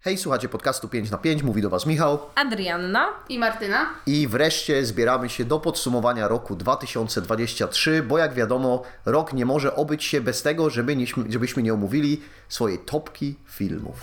[0.00, 2.18] Hej, słuchacie podcastu 5 na 5, mówi do Was Michał.
[2.34, 3.06] Adrianna.
[3.28, 3.86] I Martyna.
[4.06, 10.04] I wreszcie zbieramy się do podsumowania roku 2023, bo jak wiadomo, rok nie może obyć
[10.04, 14.02] się bez tego, żeby nie, żebyśmy nie omówili swojej topki filmów.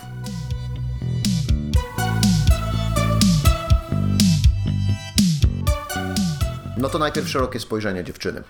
[6.76, 8.42] No to najpierw szerokie spojrzenie dziewczyny.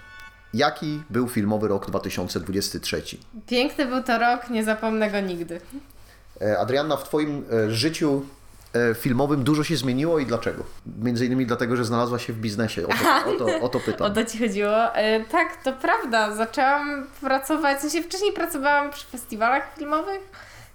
[0.54, 3.02] Jaki był filmowy rok 2023?
[3.46, 5.60] Piękny był to rok, nie zapomnę go nigdy.
[6.42, 8.22] E, Adrianna, w Twoim e, życiu
[8.74, 10.64] e, filmowym dużo się zmieniło i dlaczego?
[11.02, 12.86] Między innymi dlatego, że znalazła się w biznesie.
[12.86, 14.06] O to, o to, o to pytam.
[14.12, 14.72] O to Ci chodziło.
[15.30, 16.34] Tak, to prawda.
[16.34, 20.20] Zaczęłam pracować, w sensie wcześniej pracowałam przy festiwalach filmowych,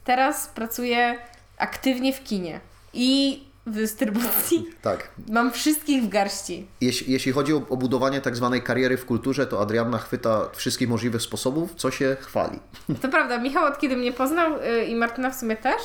[0.03, 1.19] teraz pracuję
[1.57, 2.59] aktywnie w kinie
[2.93, 4.67] i dystrybucji.
[4.81, 5.09] Tak.
[5.29, 6.67] Mam wszystkich w garści.
[6.81, 10.89] Jeśli, jeśli chodzi o, o budowanie tak zwanej kariery w kulturze, to Adrianna chwyta wszystkich
[10.89, 12.59] możliwych sposobów, co się chwali.
[13.01, 15.81] To prawda, Michał od kiedy mnie poznał y, i Martyna w sumie też,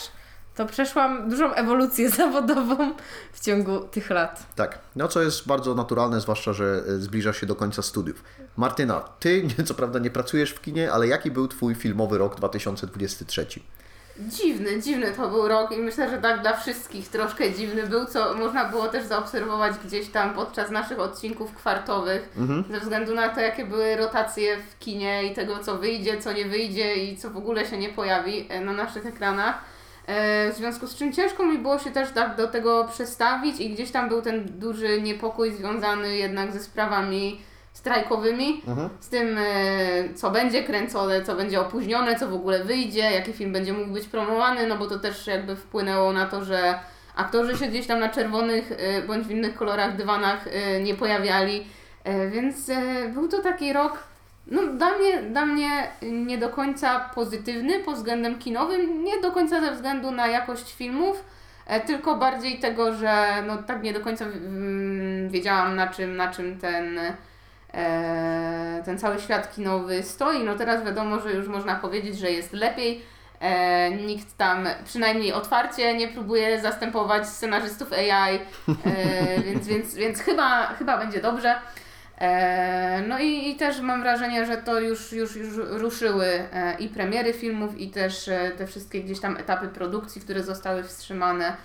[0.55, 2.95] to przeszłam dużą ewolucję zawodową
[3.33, 4.47] w ciągu tych lat.
[4.55, 8.25] Tak, no co jest bardzo naturalne, zwłaszcza, że e, zbliżasz się do końca studiów.
[8.57, 13.47] Martyna, ty co prawda nie pracujesz w kinie, ale jaki był Twój filmowy rok 2023?
[14.21, 18.35] Dziwny, dziwny to był rok i myślę, że tak dla wszystkich troszkę dziwny był, co
[18.35, 22.29] można było też zaobserwować gdzieś tam podczas naszych odcinków kwartowych,
[22.71, 26.45] ze względu na to, jakie były rotacje w kinie i tego, co wyjdzie, co nie
[26.45, 29.59] wyjdzie i co w ogóle się nie pojawi e, na naszych ekranach.
[30.07, 33.71] E, W związku z czym ciężko mi było się też tak do tego przestawić i
[33.71, 37.41] gdzieś tam był ten duży niepokój związany jednak ze sprawami
[37.77, 38.63] strajkowymi,
[39.01, 43.53] z tym, e, co będzie kręcone, co będzie opóźnione, co w ogóle wyjdzie, jaki film
[43.53, 46.79] będzie mógł być promowany, no bo to też jakby wpłynęło na to, że
[47.17, 51.67] aktorzy się gdzieś tam na czerwonych e, bądź w innych kolorach dywanach e, nie pojawiali,
[52.31, 52.71] więc
[53.15, 53.99] był to taki rok,
[54.47, 55.69] no dla mnie, dla mnie
[56.03, 61.25] nie do końca pozytywny pod względem kinowym, nie do końca ze względu na jakość filmów,
[61.87, 64.25] tylko bardziej tego, że no tak nie do końca
[65.29, 66.99] wiedziałam na czym, na czym ten
[68.85, 70.45] ten cały świat kinowy stoi.
[70.45, 73.03] No teraz wiadomo, że już można powiedzieć, że jest lepiej.
[73.41, 78.41] E, nikt tam przynajmniej otwarcie nie próbuje zastępować scenarzystów AI, e,
[79.47, 81.55] więc, więc, więc chyba, chyba będzie dobrze.
[82.19, 86.89] E, no i, i też mam wrażenie, że to już, już, już ruszyły e, i
[86.89, 91.57] premiery filmów, i też e, te wszystkie gdzieś tam etapy produkcji, które zostały wstrzymane.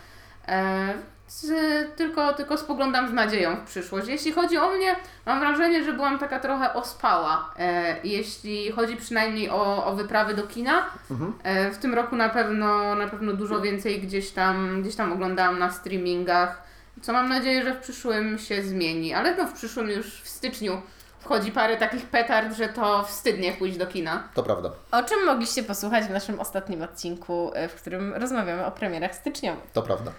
[1.31, 4.07] E, z, tylko, tylko spoglądam z nadzieją w przyszłość.
[4.07, 9.49] Jeśli chodzi o mnie, mam wrażenie, że byłam taka trochę ospała, e, jeśli chodzi przynajmniej
[9.49, 10.85] o, o wyprawy do kina.
[11.43, 15.59] E, w tym roku na pewno, na pewno dużo więcej gdzieś tam, gdzieś tam oglądałam
[15.59, 16.63] na streamingach,
[17.01, 19.13] co mam nadzieję, że w przyszłym się zmieni.
[19.13, 20.81] Ale no w przyszłym już w styczniu
[21.19, 24.23] wchodzi parę takich petard, że to wstydnie pójść do kina.
[24.33, 28.71] To prawda, O czym mogliście posłuchać w naszym ostatnim odcinku, y, w którym rozmawiamy o
[28.71, 29.71] premierach styczniowych.
[29.73, 30.11] to prawda.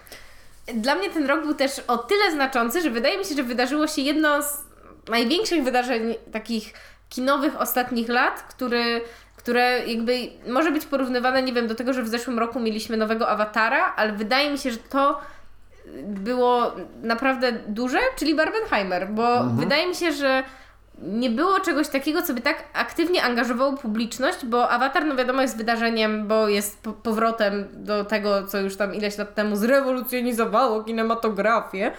[0.67, 3.87] Dla mnie ten rok był też o tyle znaczący, że wydaje mi się, że wydarzyło
[3.87, 4.57] się jedno z
[5.09, 6.73] największych wydarzeń takich
[7.09, 9.01] kinowych ostatnich lat, który,
[9.35, 13.29] które jakby może być porównywane, nie wiem, do tego, że w zeszłym roku mieliśmy nowego
[13.29, 15.21] awatara, ale wydaje mi się, że to
[16.03, 16.71] było
[17.01, 20.43] naprawdę duże, czyli Barbenheimer, bo wydaje mi się, że
[21.07, 25.57] nie było czegoś takiego, co by tak aktywnie angażowało publiczność, bo Avatar, no wiadomo, jest
[25.57, 31.91] wydarzeniem, bo jest po powrotem do tego, co już tam ileś lat temu zrewolucjonizowało kinematografię,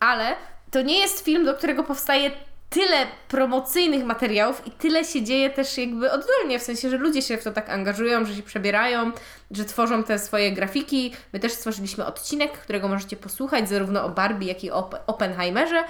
[0.00, 0.34] ale
[0.70, 2.30] to nie jest film, do którego powstaje
[2.70, 7.36] tyle promocyjnych materiałów i tyle się dzieje też jakby oddolnie, w sensie, że ludzie się
[7.36, 9.12] w to tak angażują, że się przebierają,
[9.50, 11.14] że tworzą te swoje grafiki.
[11.32, 15.84] My też stworzyliśmy odcinek, którego możecie posłuchać zarówno o Barbie, jak i o Op- Oppenheimerze.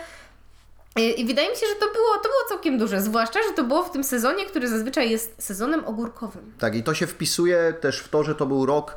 [0.96, 3.64] I i wydaje mi się, że to było, to było całkiem duże, zwłaszcza, że to
[3.64, 6.52] było w tym sezonie, który zazwyczaj jest sezonem ogórkowym.
[6.58, 8.96] Tak, i to się wpisuje też w to, że to był rok,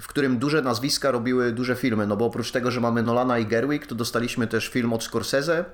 [0.00, 3.46] w którym duże nazwiska robiły duże filmy, no bo oprócz tego, że mamy Nolana i
[3.46, 5.64] Gerwig, to dostaliśmy też film od Scorsese.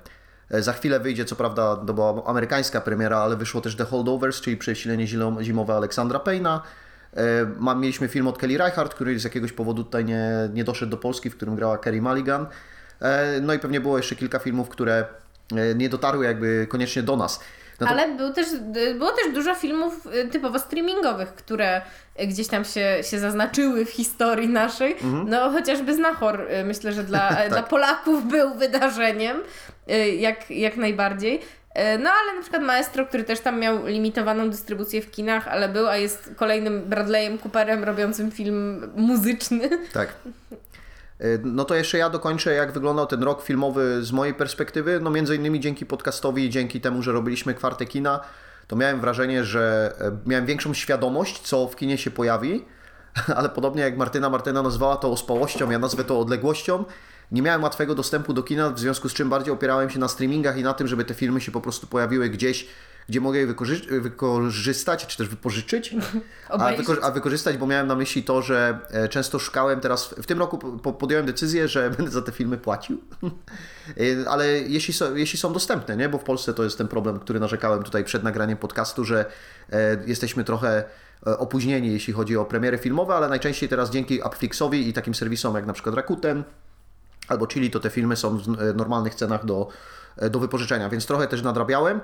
[0.51, 4.41] E, Za chwilę wyjdzie, co prawda, to była amerykańska premiera, ale wyszło też The Holdovers,
[4.41, 5.07] czyli Przesilenie
[5.41, 6.61] zimowe Aleksandra Payna.
[7.17, 10.97] E, Mieliśmy film od Kelly Reichardt, który z jakiegoś powodu tutaj nie, nie doszedł do
[10.97, 12.45] Polski, w którym grała Kerry Mulligan.
[13.01, 15.05] E, No i pewnie było jeszcze kilka filmów, które
[15.75, 17.39] nie dotarły jakby koniecznie do nas.
[17.79, 18.47] No to- Ale był też,
[18.97, 21.81] było też dużo filmów y, typowo streamingowych, które
[22.27, 24.95] gdzieś tam się, się zaznaczyły w historii naszej.
[25.25, 29.37] No chociażby Znachor y, myślę, że dla, dla Polaków był wydarzeniem,
[30.17, 31.41] jak, jak najbardziej.
[31.75, 35.87] No ale na przykład Maestro, który też tam miał limitowaną dystrybucję w kinach, ale był,
[35.87, 39.69] a jest kolejnym Bradleyem Cooperem robiącym film muzyczny.
[39.93, 40.13] Tak.
[41.21, 44.99] Y, No to jeszcze ja dokończę, jak wyglądał ten rok filmowy z mojej perspektywy.
[44.99, 48.19] No między innymi dzięki podcastowi i dzięki temu, że robiliśmy kwarte kina,
[48.67, 52.65] to miałem wrażenie, że e, miałem większą świadomość, co w kinie się pojawi.
[53.37, 56.85] ale podobnie jak Martyna, Martyna nazwała to ospałością, ja nazwę to odległością.
[57.31, 60.57] Nie miałem łatwego dostępu do kina, w związku z czym bardziej opierałem się na streamingach
[60.57, 62.67] i na tym, żeby te filmy się po prostu pojawiły gdzieś,
[63.09, 65.95] gdzie mogę je wykorzy- wykorzystać, czy też wypożyczyć,
[66.49, 70.25] a, wyko- a wykorzystać, bo miałem na myśli to, że e, często szukałem teraz, w
[70.25, 72.97] tym roku po- podjąłem decyzję, że będę za te filmy płacił,
[73.89, 76.09] E, ale jeśli są, jeśli są dostępne, nie?
[76.09, 79.25] bo w Polsce to jest ten problem, który narzekałem tutaj przed nagraniem podcastu, że
[79.71, 80.83] e, jesteśmy trochę
[81.25, 85.65] opóźnieni, jeśli chodzi o premiery filmowe, ale najczęściej teraz dzięki Upflixowi i takim serwisom jak
[85.65, 86.43] na przykład Rakuten,
[87.27, 89.67] albo Chili, to te filmy są w normalnych cenach do,
[90.31, 91.99] do wypożyczenia, więc trochę też nadrabiałem,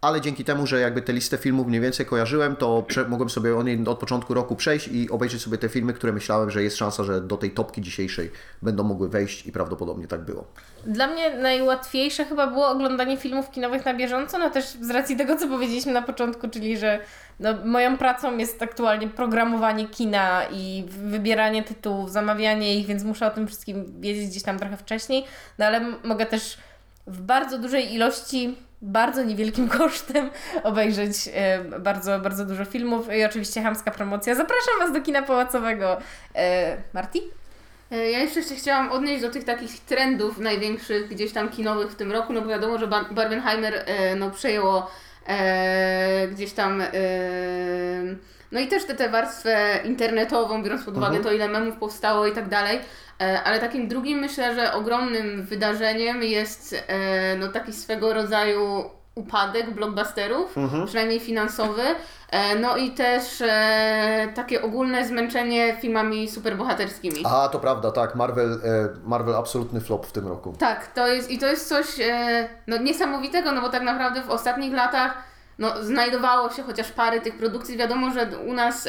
[0.00, 3.62] ale dzięki temu, że jakby tę listę filmów mniej więcej kojarzyłem, to mogłem sobie o
[3.62, 7.04] niej od początku roku przejść i obejrzeć sobie te filmy, które myślałem, że jest szansa,
[7.04, 8.30] że do tej topki dzisiejszej
[8.62, 10.44] będą mogły wejść i prawdopodobnie tak było.
[10.86, 15.36] Dla mnie najłatwiejsze chyba było oglądanie filmów kinowych na bieżąco, no też z racji tego,
[15.36, 17.00] co powiedzieliśmy na początku, czyli że
[17.40, 23.30] no, moją pracą jest aktualnie programowanie kina i wybieranie tytułów, zamawianie ich, więc muszę o
[23.30, 25.24] tym wszystkim wiedzieć gdzieś tam trochę wcześniej,
[25.58, 26.58] no ale mogę też
[27.06, 30.30] w bardzo dużej ilości, bardzo niewielkim kosztem
[30.62, 31.16] obejrzeć
[31.80, 34.34] bardzo, bardzo dużo filmów i oczywiście chamska promocja.
[34.34, 35.96] Zapraszam Was do kina pałacowego.
[36.34, 37.22] E, Marti?
[37.92, 41.96] E, Ja jeszcze się chciałam odnieść do tych takich trendów największych gdzieś tam kinowych w
[41.96, 44.90] tym roku, no bo wiadomo, że Bar- Barbenheimer e, no, przejęło
[45.28, 46.86] e, gdzieś tam e,
[48.52, 52.32] no i też tę tę warstwę internetową, biorąc pod uwagę to ile memów powstało i
[52.32, 52.80] tak dalej.
[53.20, 59.70] E, Ale takim drugim myślę, że ogromnym wydarzeniem jest e, no, taki swego rodzaju upadek
[59.70, 60.54] blockbusterów,
[60.86, 61.82] przynajmniej finansowy.
[62.30, 67.22] E, No i też e, takie ogólne zmęczenie filmami superbohaterskimi.
[67.24, 68.58] A, to prawda, tak, Marvel, e,
[69.04, 70.54] Marvel absolutny flop w tym roku.
[70.58, 74.30] Tak, to jest i to jest coś e, no, niesamowitego, no bo tak naprawdę w
[74.30, 75.14] ostatnich latach
[75.58, 77.76] no, znajdowało się chociaż parę tych produkcji.
[77.76, 78.88] Wiadomo, że u nas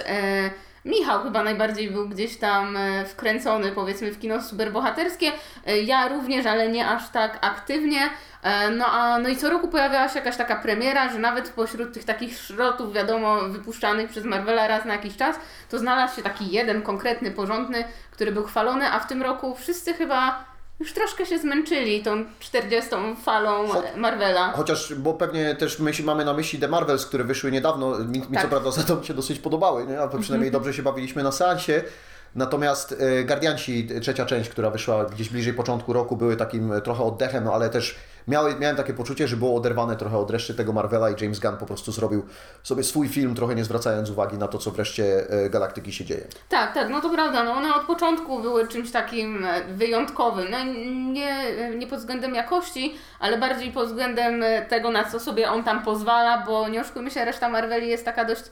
[0.90, 5.32] Michał chyba najbardziej był gdzieś tam e, wkręcony powiedzmy w kino superbohaterskie.
[5.68, 8.00] E, ja również, ale nie aż tak aktywnie.
[8.44, 11.94] E, no, a, no i co roku pojawiała się jakaś taka premiera, że nawet pośród
[11.94, 15.40] tych takich szrotów, wiadomo, wypuszczanych przez Marvela raz na jakiś czas,
[15.70, 19.94] to znalazł się taki jeden konkretny, porządny, który był chwalony, a w tym roku wszyscy
[19.94, 20.49] chyba
[20.80, 22.90] już troszkę się zmęczyli tą 40.
[23.26, 24.52] falą Cho- Marvela.
[24.52, 28.28] Chociaż, bo pewnie też myśl, mamy na myśli The Marvels, które wyszły niedawno, mi, mi
[28.28, 28.50] co Tak.
[28.50, 30.00] prawda za to się dosyć podobały, nie?
[30.00, 31.84] ale przynajmniej dobrze się bawiliśmy na seansie.
[32.36, 37.04] Natomiast e, Guardianci, trzecia część, która wyszła gdzieś bliżej początku roku, były takim e, trochę
[37.04, 37.96] oddechem, no ale też
[38.30, 41.66] miałem takie poczucie, że było oderwane trochę od reszty tego Marvela i James Gunn po
[41.66, 42.26] prostu zrobił
[42.64, 46.28] sobie swój film, trochę nie zwracając uwagi na to, co wreszcie e, galaktyki się dzieje.
[46.50, 50.48] Tak, tak, no to prawda, no one od początku były czymś takim e, wyjątkowym.
[50.52, 50.58] No
[51.12, 51.44] nie,
[51.78, 55.84] nie pod względem jakości, ale bardziej pod względem e, tego, na co sobie on tam
[55.84, 58.44] pozwala, bo nie oszukujmy się, reszta Marveli jest taka dość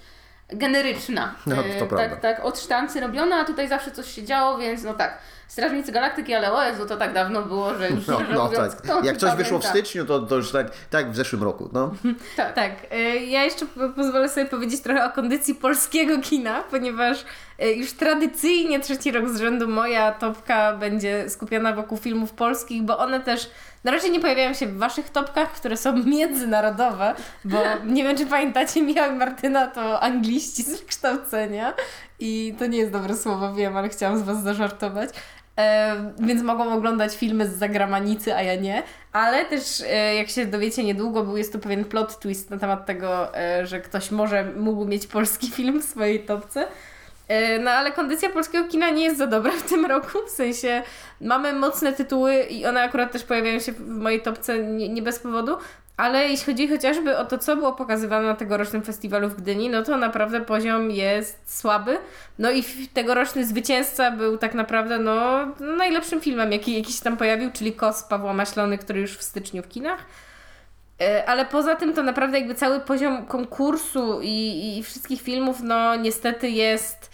[0.50, 1.36] generyczna.
[1.46, 2.10] No, to prawda.
[2.10, 5.18] tak, tak od sztancy robiona, a tutaj zawsze coś się działo, więc no tak.
[5.48, 8.82] Strażnicy Galaktyki, ale o Jezu, to tak dawno było, że już No, no mówiąc, tak.
[8.82, 9.70] kto Jak coś wyszło w pamięta?
[9.70, 11.70] styczniu, to, to już tak, tak w zeszłym roku.
[11.74, 11.92] No.
[12.38, 12.54] Tak.
[12.56, 17.26] Tak, y, ja jeszcze po- pozwolę sobie powiedzieć trochę o kondycji polskiego kina, ponieważ
[17.64, 22.98] y, już tradycyjnie trzeci rok z rzędu moja topka będzie skupiona wokół filmów polskich, bo
[22.98, 23.50] one też
[23.84, 27.16] na razie nie pojawiają się w waszych topkach, które są międzynarodowe,
[27.46, 31.74] bo nie wiem, czy pamiętacie, Michał i Martyna to angliści z wykształcenia
[32.20, 35.10] i to nie jest dobre słowo, wiem, ale chciałam z was zażartować.
[35.58, 38.84] E, więc mogą oglądać filmy z zagranicy, a ja nie.
[39.14, 42.86] Ale też, e, jak się dowiecie niedługo, był jest tu pewien plot twist na temat
[42.86, 46.68] tego, e, że ktoś może mógł mieć polski film w swojej topce.
[47.60, 50.84] No ale kondycja polskiego kina nie jest za dobra w tym roku, w sensie
[51.22, 55.20] mamy mocne tytuły i one akurat też pojawiają się w mojej topce nie, nie bez
[55.20, 55.58] powodu,
[55.98, 59.84] ale jeśli chodzi chociażby o to, co było pokazywane na tegorocznym festiwalu w Gdyni, no
[59.84, 61.98] to naprawdę poziom jest słaby.
[62.40, 62.64] No i
[62.94, 68.04] tegoroczny zwycięzca był tak naprawdę no, najlepszym filmem, jaki, jaki się tam pojawił, czyli Kos
[68.04, 70.00] Pawła Maślony, który już w styczniu w kinach.
[71.02, 75.96] E, Ale poza tym to naprawdę jakby cały poziom konkursu i, i wszystkich filmów, no
[75.96, 77.12] niestety jest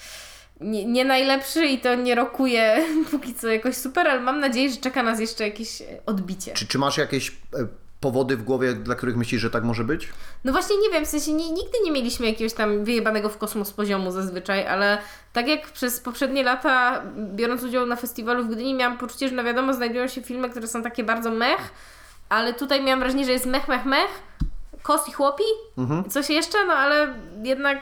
[0.62, 4.78] nie, nie najlepszy i to nie rokuje póki co jakoś super, ale mam nadzieję, że
[4.78, 6.54] czeka nas jeszcze jakieś odbicie.
[6.54, 10.10] Czy, czy masz jakieś e, powody w głowie, dla których myślisz, że tak może być?
[10.44, 13.72] No właśnie nie wiem, w sensie nie, nigdy nie mieliśmy jakiegoś tam wyjebanego w kosmos
[13.72, 14.98] poziomu zazwyczaj, ale
[15.34, 17.04] tak jak przez poprzednie lata,
[17.36, 20.68] biorąc udział na festiwalu w Gdyni, miałam poczucie, że no wiadomo, znajdują się filmy, które
[20.68, 21.72] są takie bardzo mech,
[22.30, 24.24] ale tutaj miałam wrażenie, że jest mech, mech, mech,
[24.84, 25.44] kos i chłopi,
[26.10, 27.80] coś jeszcze, no ale jednak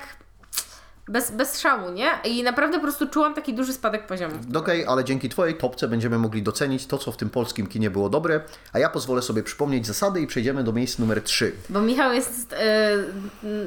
[1.08, 2.10] bez, bez szału, nie?
[2.26, 4.36] I naprawdę po prostu czułam taki duży spadek poziomu.
[4.56, 8.10] Okej, ale dzięki Twojej topce będziemy mogli docenić to, co w tym polskim kinie było
[8.10, 8.42] dobre,
[8.74, 11.52] a ja pozwolę sobie przypomnieć zasady i przejdziemy do miejsca numer 3.
[11.70, 12.98] Bo Michał jest e,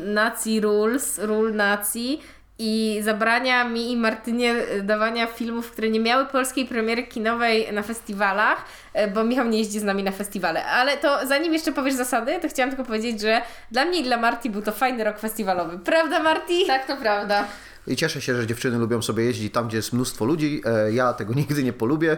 [0.05, 2.23] nacji rules, rule nacji
[2.58, 7.82] i zabrania mi i Martynie e, dawania filmów, które nie miały polskiej premiery kinowej na
[7.82, 10.64] festiwalach, e, bo Michał nie jeździ z nami na festiwale.
[10.64, 14.16] Ale to zanim jeszcze powiesz zasady, to chciałam tylko powiedzieć, że dla mnie i dla
[14.16, 15.78] Marti był to fajny rok festiwalowy.
[15.78, 16.66] Prawda, Marti?
[16.66, 17.44] Tak, to prawda.
[17.87, 20.62] I cieszę się, że dziewczyny lubią sobie jeździć tam, gdzie jest mnóstwo ludzi.
[20.66, 22.16] E, Ja tego nigdy nie polubię.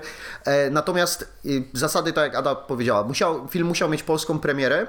[0.71, 1.33] Natomiast
[1.73, 4.87] zasady, tak jak Ada powiedziała, musiał, film musiał mieć polską premierę.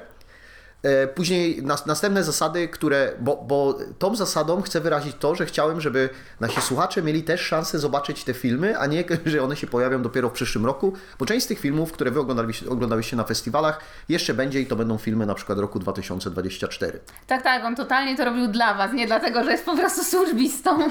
[0.83, 5.81] E, Później nas, następne zasady, które, bo, bo tą zasadą chcę wyrazić to, że chciałem,
[5.81, 10.01] żeby nasi słuchacze mieli też szansę zobaczyć te filmy, a nie, że one się pojawią
[10.01, 13.79] dopiero w przyszłym roku, bo część z tych filmów, które wy oglądaliście, oglądaliście na festiwalach,
[14.09, 16.99] jeszcze będzie i to będą filmy na przykład roku 2024.
[17.27, 20.77] Tak, tak, on totalnie to robił dla Was, nie dlatego, że jest po prostu służbistą.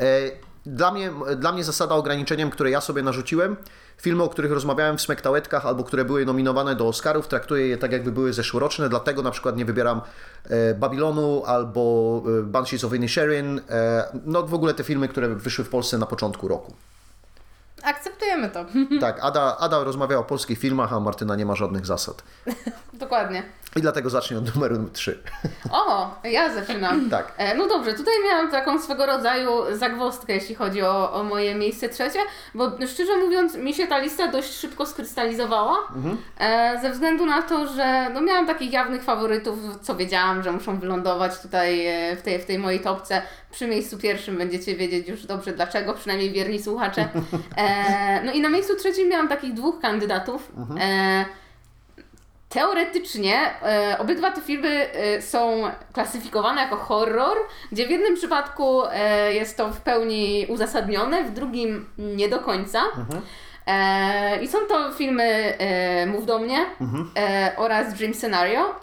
[0.00, 3.56] E, Dla mnie, dla mnie zasada ograniczeniem, które ja sobie narzuciłem,
[3.98, 7.92] filmy, o których rozmawiałem w Smektałetkach albo które były nominowane do Oscarów, traktuję je tak,
[7.92, 10.00] jakby były zeszłoroczne, dlatego na przykład nie wybieram
[10.44, 15.64] e, Babylonu albo e, Banshees of Inisherin, e, no w ogóle te filmy, które wyszły
[15.64, 16.72] w Polsce na początku roku.
[17.86, 18.64] Akceptujemy to.
[19.00, 22.22] Tak, Ada, Ada rozmawia o polskich filmach, a Martyna nie ma żadnych zasad.
[22.92, 23.42] Dokładnie.
[23.76, 25.18] I dlatego zacznie od numeru 3.
[25.72, 27.10] O, ja zaczynam.
[27.10, 27.32] Tak.
[27.36, 31.88] E, No dobrze, tutaj miałam taką swego rodzaju zagwozdkę, jeśli chodzi o, o moje miejsce
[31.88, 32.18] trzecie,
[32.54, 35.76] bo szczerze mówiąc, mi się ta lista dość szybko skrystalizowała,
[36.38, 40.78] e, ze względu na to, że no miałam takich jawnych faworytów, co wiedziałam, że muszą
[40.78, 43.22] wylądować tutaj e, w tej, w tej mojej topce.
[43.50, 47.08] Przy miejscu pierwszym będziecie wiedzieć już dobrze dlaczego, przynajmniej wierni słuchacze.
[47.76, 50.52] E, no i na miejscu trzecim miałam takich dwóch kandydatów.
[50.80, 51.24] E,
[52.48, 57.36] Teoretycznie e, obydwa te filmy e, są klasyfikowane jako horror,
[57.72, 62.82] gdzie w jednym przypadku e, jest to w pełni uzasadnione, w drugim nie do końca.
[63.66, 65.24] E, I są to filmy
[65.58, 66.58] e, Mów do mnie
[67.16, 68.74] e, oraz Dream Scenario.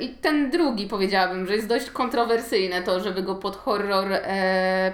[0.00, 4.06] I ten drugi powiedziałabym, że jest dość kontrowersyjne to, żeby go pod horror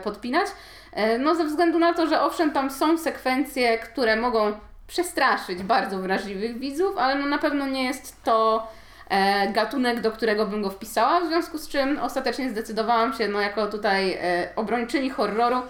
[0.04, 0.47] podpinać.
[0.92, 4.52] E, no ze względu na to, że owszem tam są sekwencje, które mogą
[4.87, 8.68] przestraszyć bardzo wrażliwych widzów, ale no na pewno nie jest to
[9.09, 13.40] e, gatunek, do którego bym go wpisała, w związku z czym ostatecznie zdecydowałam się, no
[13.40, 15.62] jako tutaj e, obrończyni horroru,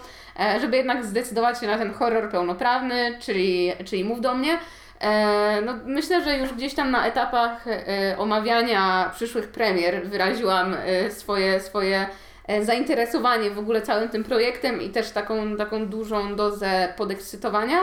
[0.61, 4.57] żeby jednak zdecydować się na ten horror pełnoprawny, czyli, czyli Mów do mnie.
[5.65, 7.65] No, myślę, że już gdzieś tam na etapach
[8.17, 10.75] omawiania przyszłych premier wyraziłam
[11.09, 12.07] swoje, swoje
[12.61, 17.77] zainteresowanie w ogóle całym tym projektem i też taką, taką dużą dozę podekscytowania.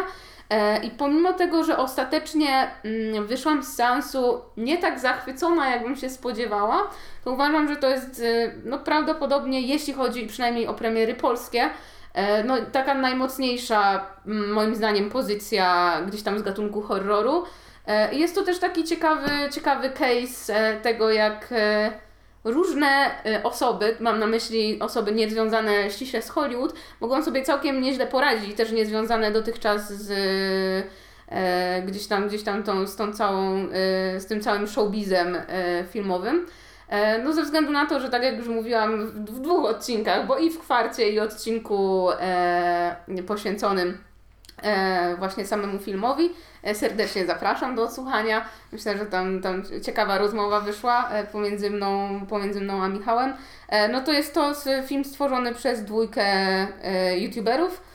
[0.51, 6.11] E, I pomimo tego, że ostatecznie mm, wyszłam z seansu nie tak zachwycona, jakbym się
[6.11, 6.91] spodziewała,
[7.25, 11.71] to uważam, że to jest e, no, prawdopodobnie, jeśli chodzi przynajmniej o premiery polskie,
[12.15, 17.45] e, no, taka najmocniejsza, mm, moim zdaniem, pozycja gdzieś tam z gatunku horroru.
[17.89, 21.91] E, jest to też taki ciekawy, ciekawy case e, tego, jak e,
[22.45, 28.07] różne e, osoby, mam na myśli osoby niezwiązane ściśle z Hollywood, mogą sobie całkiem nieźle
[28.07, 30.11] poradzić, też niezwiązane dotychczas z
[31.29, 35.85] e, gdzieś tam, gdzieś tam tą, z tą całą, e, z tym całym showbizem e,
[35.91, 36.47] filmowym.
[37.25, 40.51] No ze względu na to, że tak jak już mówiłam w, dwóch odcinkach, bo i
[40.51, 43.99] w kwarcie i odcinku e, poświęconym
[45.19, 46.31] właśnie samemu filmowi.
[46.63, 48.45] E, serdecznie zapraszam do odsłuchania.
[48.73, 53.33] Myślę, że tam, tam ciekawa rozmowa wyszła e, pomiędzy mną, pomiędzy mną a Michałem.
[53.69, 54.53] E, no to jest to
[54.87, 57.88] film stworzony przez dwójkę e, youtuberów, e,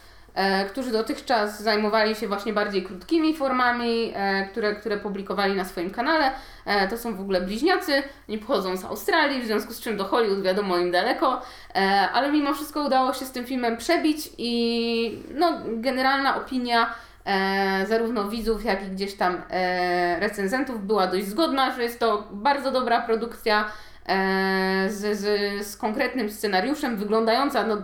[0.69, 6.31] którzy dotychczas zajmowali się właśnie bardziej krótkimi formami, e, które, które publikowali na swoim kanale.
[6.65, 10.05] E, to są w ogóle bliźniacy, oni pochodzą z Australii, w związku z czym do
[10.05, 11.41] Hollywood wiadomo im daleko,
[11.75, 11.79] e,
[12.13, 16.93] ale mimo wszystko udało się z tym filmem przebić i no, generalna opinia
[17.25, 22.27] e, zarówno widzów, jak i gdzieś tam e, recenzentów była dość zgodna, że jest to
[22.31, 23.65] bardzo dobra produkcja
[24.05, 27.77] e, z, z, z konkretnym scenariuszem, wyglądająca no,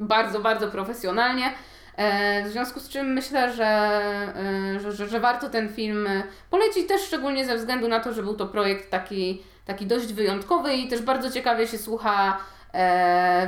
[0.00, 1.52] bardzo, bardzo profesjonalnie.
[2.02, 6.22] E, W związku z czym myślę, że, e, że, że, że warto ten film e,
[6.50, 10.74] polecić też szczególnie ze względu na to, że był to projekt taki, taki dość wyjątkowy
[10.74, 12.38] i też bardzo ciekawie się słucha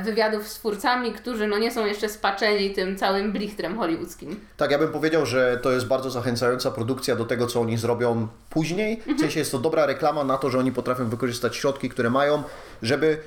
[0.03, 4.39] wywiadów z twórcami, którzy no nie są jeszcze spaczeni tym całym blichtrem hollywoodzkim.
[4.57, 8.27] Tak, ja bym powiedział, że to jest bardzo zachęcająca produkcja do tego, co oni zrobią
[8.49, 9.01] później.
[9.17, 12.43] W sensie jest to dobra reklama na to, że oni potrafią wykorzystać środki, które mają,
[12.81, 13.17] żeby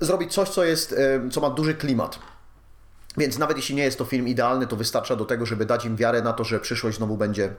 [0.00, 0.94] zrobić coś, co jest,
[1.32, 2.18] co ma duży klimat.
[3.20, 5.96] Więc nawet jeśli nie jest to film idealny, to wystarcza do tego, żeby dać im
[5.96, 7.50] wiarę na to, że przyszłość znowu będzie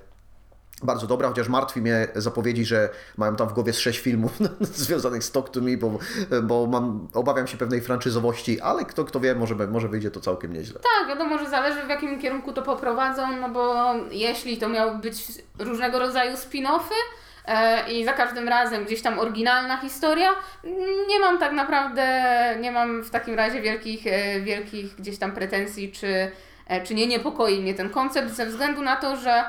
[0.83, 4.39] bardzo dobra, chociaż martwi mnie zapowiedzi, że mają tam w głowie sześć filmów
[4.85, 5.99] związanych z Talk to Me, bo,
[6.43, 10.53] bo mam, obawiam się pewnej franczyzowości, ale kto, kto wie, może, może wyjdzie to całkiem
[10.53, 10.79] nieźle.
[10.79, 15.23] Tak, wiadomo, że zależy w jakim kierunku to poprowadzą, no bo jeśli to miały być
[15.59, 17.01] różnego rodzaju spin-offy,
[17.87, 20.29] i za każdym razem gdzieś tam oryginalna historia.
[21.07, 22.05] Nie mam tak naprawdę,
[22.61, 26.31] nie mam w takim razie wielkich, e, wielkich gdzieś tam pretensji, czy,
[26.67, 29.43] e, czy nie niepokoi mnie ten koncept, ze względu na to, że e,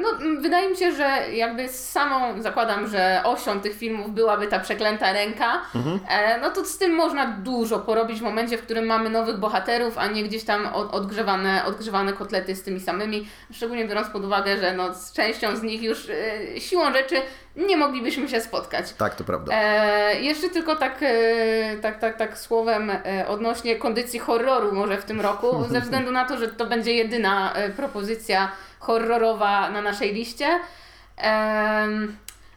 [0.00, 4.46] no, m, wydaje mi się, że jakby z samą, zakładam, że osią tych filmów byłaby
[4.46, 5.62] ta przeklęta ręka,
[6.08, 9.98] e, no to z tym można dużo porobić w momencie, w którym mamy nowych bohaterów,
[9.98, 14.56] a nie gdzieś tam od, odgrzewane, odgrzewane kotlety z tymi samymi, szczególnie biorąc pod uwagę,
[14.56, 17.16] że no, z częścią z nich już e, siłą rzeczy
[17.56, 18.92] nie moglibyśmy się spotkać.
[18.92, 19.52] Tak, to prawda.
[19.54, 25.04] E, jeszcze tylko tak, e, tak, tak, tak słowem e, odnośnie kondycji horroru może w
[25.04, 28.48] tym roku, ze względu na to, że to będzie jedyna e, propozycja
[28.86, 30.60] horrorowa na naszej liście.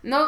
[0.04, 0.20] No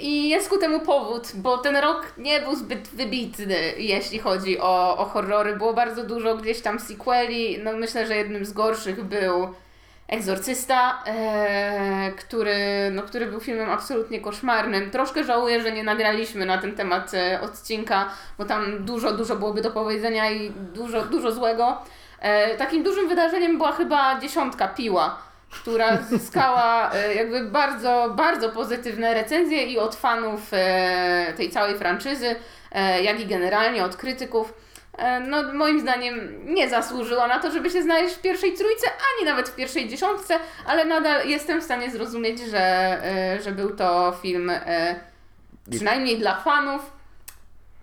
[0.00, 4.98] i jest ku temu powód, bo ten rok nie był zbyt wybitny, jeśli chodzi o,
[4.98, 5.56] o horrory.
[5.56, 7.58] Było bardzo dużo gdzieś tam sequeli.
[7.64, 9.54] No myślę, że jednym z gorszych był
[10.08, 12.56] Egzorcysta, e, który,
[12.92, 14.90] no, który był filmem absolutnie koszmarnym.
[14.90, 19.62] Troszkę żałuję, że nie nagraliśmy na ten temat e, odcinka, bo tam dużo, dużo byłoby
[19.62, 21.78] do powiedzenia i dużo, dużo złego.
[22.20, 25.18] E, takim dużym wydarzeniem była chyba dziesiątka Piła,
[25.52, 32.36] która zyskała e, jakby bardzo, bardzo pozytywne recenzje i od fanów e, tej całej franczyzy,
[32.72, 34.54] e, jak i generalnie od krytyków.
[35.28, 39.48] No, moim zdaniem nie zasłużyła na to, żeby się znaleźć w pierwszej trójce, ani nawet
[39.48, 43.02] w pierwszej dziesiątce, ale nadal jestem w stanie zrozumieć, że,
[43.44, 44.52] że był to film
[45.70, 46.92] przynajmniej dla fanów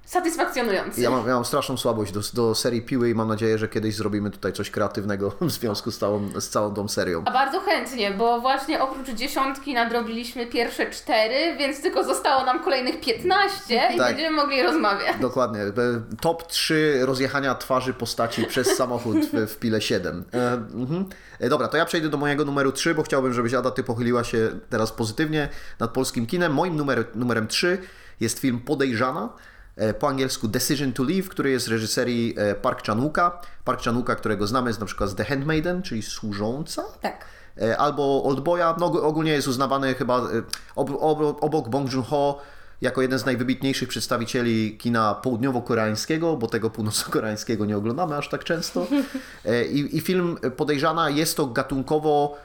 [0.10, 1.02] satysfakcjonujący.
[1.02, 3.96] Ja mam, ja mam straszną słabość do, do serii Piły i mam nadzieję, że kiedyś
[3.96, 7.24] zrobimy tutaj coś kreatywnego w związku z całą, z całą tą serią.
[7.26, 13.02] A bardzo chętnie, bo właśnie oprócz dziesiątki nadrobiliśmy pierwsze cztery, więc tylko zostało nam kolejnych
[13.02, 14.08] 15 i Tak.
[14.08, 15.18] będziemy mogli rozmawiać.
[15.22, 15.62] Dokładnie.
[15.62, 15.72] E,
[16.22, 20.26] Top 3 rozjechania twarzy postaci przez samochód w, w Pile 7.
[20.34, 21.06] E, mhm.
[21.40, 24.24] E, Dobra, to ja przejdę do mojego numeru 3, bo chciałbym, żebyś Ada, ty pochyliła
[24.24, 25.50] się teraz pozytywnie
[25.80, 26.54] nad polskim kinem.
[26.54, 27.78] Moim numer, numerem 3
[28.20, 29.30] jest film Podejrzana.
[29.80, 33.32] E, Po angielsku Decision to Leave, który jest reżyserii e, Park Chan-wooka.
[33.66, 36.84] Park Chan-wooka, którego znamy z na przykład z The Handmaiden, czyli Służąca.
[37.02, 37.26] Tak.
[37.62, 38.76] E, albo Oldboya.
[38.80, 40.22] No, og- ogólnie jest uznawany chyba
[40.76, 42.42] ob, ob, obok Bong Joon-ho
[42.82, 48.88] jako jeden z najwybitniejszych przedstawicieli kina południowo-koreańskiego, bo tego północno-koreańskiego nie oglądamy aż tak często.
[49.72, 52.38] I, I film Podejrzana jest to gatunkowo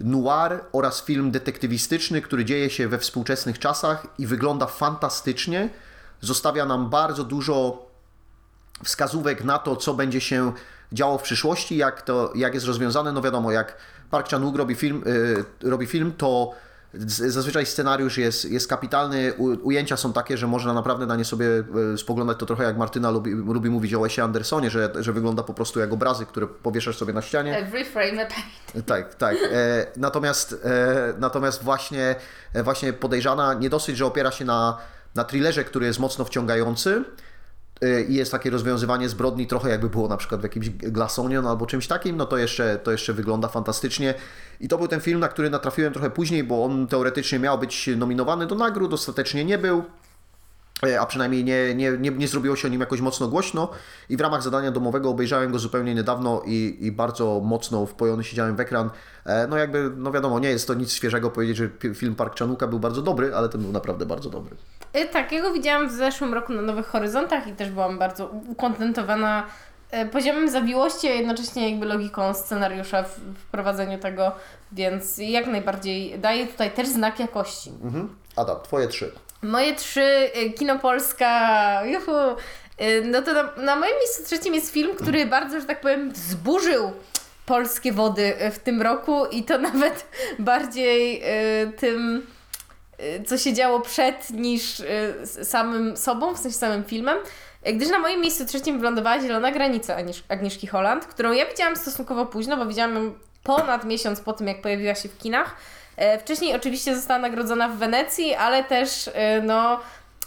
[0.00, 5.68] noir oraz film detektywistyczny, który dzieje się we współczesnych czasach i wygląda fantastycznie.
[6.20, 7.86] Zostawia nam bardzo dużo
[8.84, 10.52] wskazówek na to, co będzie się
[10.92, 13.12] działo w przyszłości, jak, to, jak jest rozwiązane.
[13.12, 13.76] No wiadomo, jak
[14.10, 16.52] Park Chan-wook robi film, y, robi film to
[16.94, 21.46] zazwyczaj scenariusz jest, jest kapitalny, ujęcia są takie, że można naprawdę na nie sobie
[21.94, 22.38] y, spoglądać.
[22.38, 25.80] To trochę jak Martyna lubi, lubi mówić o Wesie Andersonie, że, że wygląda po prostu
[25.80, 27.58] jak obrazy, które powieszasz sobie na ścianie.
[27.58, 28.86] Every frame a paint.
[28.86, 29.36] Tak, tak.
[29.52, 32.14] E, natomiast, e, natomiast właśnie,
[32.54, 34.78] e, właśnie podejrzana nie dosyć, że opiera się na,
[35.14, 37.04] na thrillerze, który jest mocno wciągający
[37.80, 41.66] e, i jest takie rozwiązywanie zbrodni trochę jakby było na przykład w jakimś Glassonion albo
[41.66, 44.14] czymś takim, no to jeszcze, to jeszcze wygląda fantastycznie.
[44.60, 47.90] I to był ten film, na który natrafiłem trochę później, bo on teoretycznie miał być
[47.96, 49.84] nominowany do nagród, ostatecznie nie był.
[50.86, 53.70] E, a przynajmniej nie, nie, nie, nie zrobiło się o nim jakoś mocno głośno
[54.08, 58.56] i w ramach zadania domowego obejrzałem go zupełnie niedawno i, i bardzo mocno wpojony siedziałem
[58.56, 58.90] w ekran.
[59.24, 62.68] E, No jakby, no wiadomo, nie jest to nic świeżego powiedzieć, że film Park Chan-wooka
[62.68, 64.56] był bardzo dobry, ale ten był naprawdę bardzo dobry.
[64.96, 68.26] Y, Tak, ja go widziałam w zeszłym roku na Nowych Horyzontach i też byłam bardzo
[68.48, 69.46] ukontentowana
[69.94, 74.32] y, poziomem zawiłości, a jednocześnie jakby logiką scenariusza w w wprowadzeniu tego,
[74.72, 77.70] więc jak najbardziej daje tutaj też znak jakości.
[77.82, 78.16] Mhm.
[78.36, 79.12] Adam, twoje trzy.
[79.42, 82.36] Moje trzy, y, Kino Polska, juhu.
[83.04, 86.92] No to na, na moim miejscu trzecim jest film, który bardzo, że tak powiem, wzburzył
[87.46, 90.06] polskie wody w tym roku i to nawet
[90.38, 91.22] bardziej
[91.62, 92.26] y, tym,
[93.26, 97.18] co się działo przed, niż y, samym sobą, w sensie samym filmem.
[97.68, 101.76] Y, Gdyż na moim miejscu trzecim wylądowała Zielona Granica Agniesz- Agnieszki Holland, którą ja widziałam
[101.76, 105.56] stosunkowo późno, bo widziałam ją ponad miesiąc po tym, jak pojawiła się w kinach.
[106.20, 109.10] Wcześniej oczywiście została nagrodzona w Wenecji, ale też
[109.42, 109.80] no,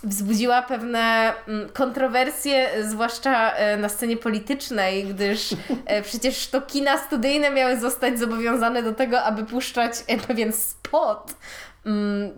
[0.03, 5.49] wzbudziła pewne mm, kontrowersje, zwłaszcza na scenie politycznej, gdyż
[6.09, 9.93] przecież to kina studyjne miały zostać zobowiązane do tego, aby puszczać
[10.27, 11.33] pewien spot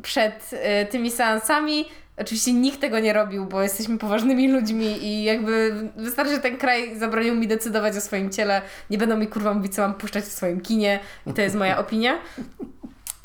[0.01, 1.85] przed e, tymi seansami.
[2.17, 6.95] Oczywiście nikt tego nie robił, bo jesteśmy poważnymi ludźmi i jakby wystarczy, że ten kraj
[6.99, 8.61] zabronił mi decydować o swoim ciele.
[8.89, 11.77] Nie będą mi kurwa mówić, co mam puszczać w swoim kinie i to jest moja
[11.83, 12.17] opinia.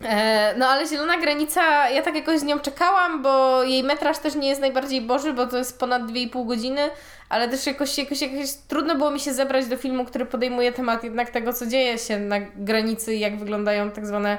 [0.04, 4.34] E, No ale Zielona Granica, ja tak jakoś z nią czekałam, bo jej metraż też
[4.34, 6.80] nie jest najbardziej boży, bo to jest ponad 2,5 godziny,
[7.28, 11.04] ale też jakoś, jakoś, jakoś trudno było mi się zebrać do filmu, który podejmuje temat
[11.04, 14.38] jednak tego, co dzieje się na granicy i jak wyglądają tak zwane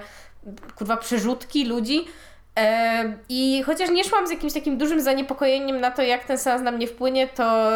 [0.76, 2.06] kurwa przerzutki ludzi.
[3.30, 6.72] I chociaż nie szłam z jakimś takim dużym zaniepokojeniem na to, jak ten seans na
[6.72, 7.70] mnie wpłynie, to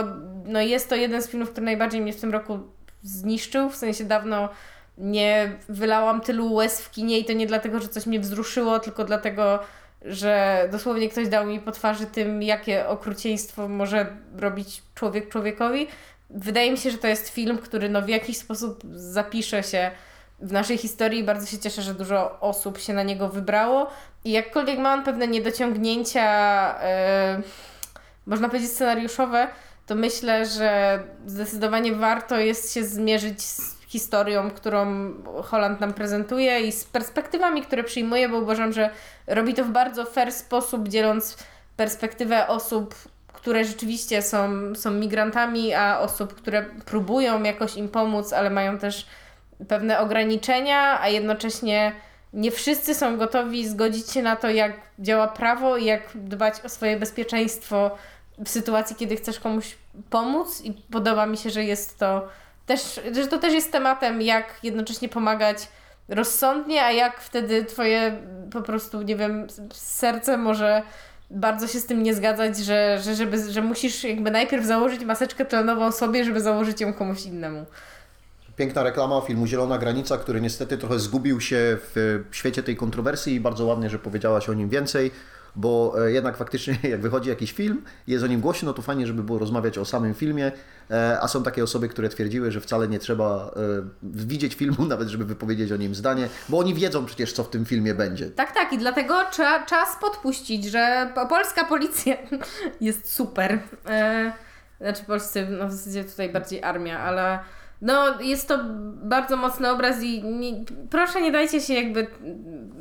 [0.45, 2.60] no jest to jeden z filmów, który najbardziej mnie w tym roku
[3.04, 3.69] zniszczył.
[3.69, 4.49] W sensie dawno
[4.97, 9.04] nie wylałam tylu łez w kinie i to nie dlatego, że coś mnie wzruszyło, tylko
[9.04, 9.60] dlatego,
[10.01, 15.88] że dosłownie ktoś dał mi po twarzy tym, jakie okrucieństwo może robić człowiek człowiekowi.
[16.30, 19.91] Wydaje mi się, że to jest film, który no w jakiś sposób zapisze się
[20.39, 23.87] w naszej historii bardzo się cieszę, że dużo osób się na niego wybrało.
[24.23, 26.75] I jakkolwiek ma on pewne niedociągnięcia,
[27.37, 27.43] yy,
[28.25, 29.47] można powiedzieć scenariuszowe,
[29.85, 36.71] to myślę, że zdecydowanie warto jest się zmierzyć z historią, którą Holland nam prezentuje i
[36.71, 38.89] z perspektywami, które przyjmuje, bo uważam, że
[39.27, 41.37] robi to w bardzo fair sposób, dzieląc
[41.77, 42.95] perspektywę osób,
[43.33, 49.05] które rzeczywiście są, są migrantami, a osób, które próbują jakoś im pomóc, ale mają też
[49.67, 51.91] pewne ograniczenia, a jednocześnie
[52.33, 56.69] nie wszyscy są gotowi zgodzić się na to, jak działa prawo i jak dbać o
[56.69, 57.97] swoje bezpieczeństwo
[58.45, 59.75] w sytuacji, kiedy chcesz komuś
[60.09, 62.27] pomóc i podoba mi się, że jest to
[62.65, 65.57] też, że to też jest tematem, jak jednocześnie pomagać
[66.07, 68.17] rozsądnie, a jak wtedy twoje
[68.51, 70.81] po prostu, nie wiem, serce może
[71.29, 75.45] bardzo się z tym nie zgadzać, że, że, żeby, że musisz jakby najpierw założyć maseczkę
[75.45, 77.65] tlenową sobie, żeby założyć ją komuś innemu.
[78.55, 83.39] Piękna reklama filmu Zielona Granica, który niestety trochę zgubił się w świecie tej kontrowersji i
[83.39, 85.11] bardzo ładnie, że powiedziałaś o nim więcej,
[85.55, 89.23] bo e, jednak faktycznie jak wychodzi jakiś film jest o nim głośno, to fajnie, żeby
[89.23, 90.51] było rozmawiać o samym filmie,
[90.91, 93.59] e, a są takie osoby, które twierdziły, że wcale nie trzeba e,
[94.03, 97.65] widzieć filmu, nawet żeby wypowiedzieć o nim zdanie, bo oni wiedzą przecież, co w tym
[97.65, 98.29] filmie będzie.
[98.29, 102.15] Tak, tak i dlatego trzeba czas podpuścić, że polska policja
[102.81, 103.59] jest super.
[104.81, 107.39] Znaczy polscy, no w zasadzie tutaj bardziej armia, ale
[107.81, 108.59] no, jest to
[108.93, 112.07] bardzo mocny obraz i nie, proszę nie dajcie się jakby,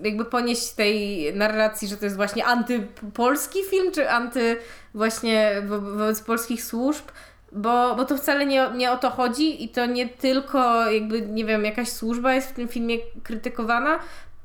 [0.04, 4.57] jakby ponieść tej narracji, że to jest właśnie antypolski film, czy anty
[4.94, 7.04] właśnie wo wobec polskich służb,
[7.52, 11.44] bo, bo to wcale nie, nie o to chodzi i to nie tylko jakby, nie
[11.44, 13.98] wiem, jakaś służba jest w tym filmie krytykowana,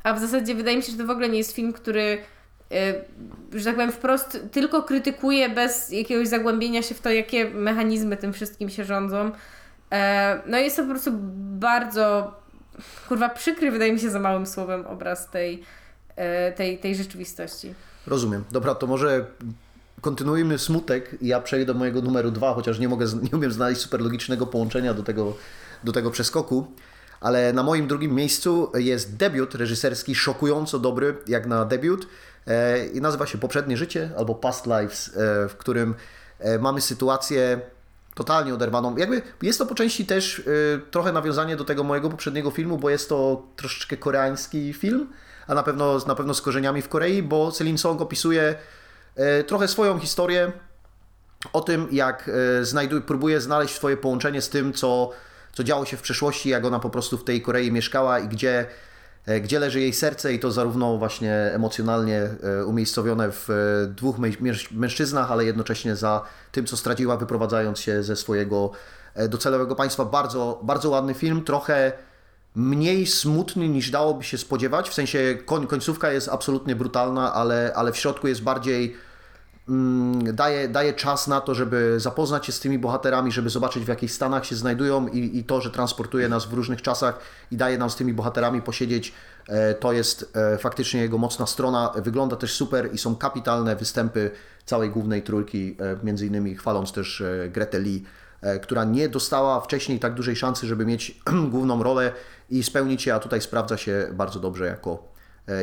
[0.04, 2.18] a w zasadzie wydaje mi się, że to w ogóle nie jest film, który
[3.54, 8.34] że tak powiem wprost tylko krytykuje bez jakiegoś zagłębienia się w to, jakie mechanizmy tym
[8.34, 9.32] wszystkim się rządzą.
[9.92, 11.12] E, no jest to po prostu
[11.60, 12.34] bardzo,
[13.08, 15.64] kurwa, przykry, wydaje mi się za małym słowem, obraz tej,
[16.16, 17.74] e, tej, tej rzeczywistości.
[18.08, 18.44] Rozumiem.
[18.52, 19.26] Dobra, to może
[20.02, 24.02] kontynuujmy smutek ja przejdę do mojego numeru dwa, chociaż nie mogę, nie umiem znaleźć super
[24.02, 25.34] logicznego połączenia do tego,
[25.84, 26.68] do tego przeskoku.
[27.22, 32.08] Ale na moim drugim miejscu jest debiut reżyserski, szokująco dobry, jak na debiut.
[32.48, 35.12] E, I nazywa się Poprzednie Życie albo Past Lives,
[35.50, 35.96] w którym
[36.60, 37.62] mamy sytuację
[38.20, 38.98] totalnie oderwaną.
[38.98, 42.90] Jakby jest to po części też y, trochę nawiązanie do tego mojego poprzedniego filmu, bo
[42.90, 45.10] jest to troszeczkę koreański film,
[45.48, 48.56] a na pewno, na pewno z korzeniami w Korei, bo Celine Song opisuje
[49.40, 50.52] y, trochę swoją historię
[51.54, 52.30] o tym, jak
[52.62, 55.12] y, znajduje, próbuje znaleźć swoje połączenie z tym, co,
[55.54, 58.66] co działo się w przeszłości, jak ona po prostu w tej Korei mieszkała i gdzie
[59.42, 63.54] gdzie leży jej serce i to zarówno właśnie emocjonalnie e, umiejscowione w e,
[63.88, 64.16] dwóch
[64.72, 68.72] mężczyznach, ale jednocześnie za tym, co straciła, wyprowadzając się ze swojego
[69.30, 70.06] docelowego państwa.
[70.06, 71.92] Bardzo, bardzo ładny film, trochę
[72.56, 77.92] mniej smutny niż dałoby się spodziewać, w sensie koń, końcówka jest absolutnie brutalna, ale, ale
[77.92, 78.96] w środku jest bardziej
[80.34, 84.12] daje, daje czas na to, żeby zapoznać się z tymi bohaterami, żeby zobaczyć w jakich
[84.12, 87.20] stanach się znajdują i, i to, że transportuje nas w różnych czasach
[87.52, 89.14] i daje nam z tymi bohaterami posiedzieć,
[89.48, 91.94] e, to jest e, faktycznie jego mocna strona.
[91.96, 94.32] Wygląda też super i są kapitalne występy
[94.66, 98.04] całej głównej trójki, e, między innymi chwaląc też Gretę Lee,
[98.62, 102.12] która nie dostała wcześniej tak dużej szansy, żeby mieć główną rolę
[102.50, 105.04] i spełnić je, a tutaj sprawdza się bardzo dobrze jako,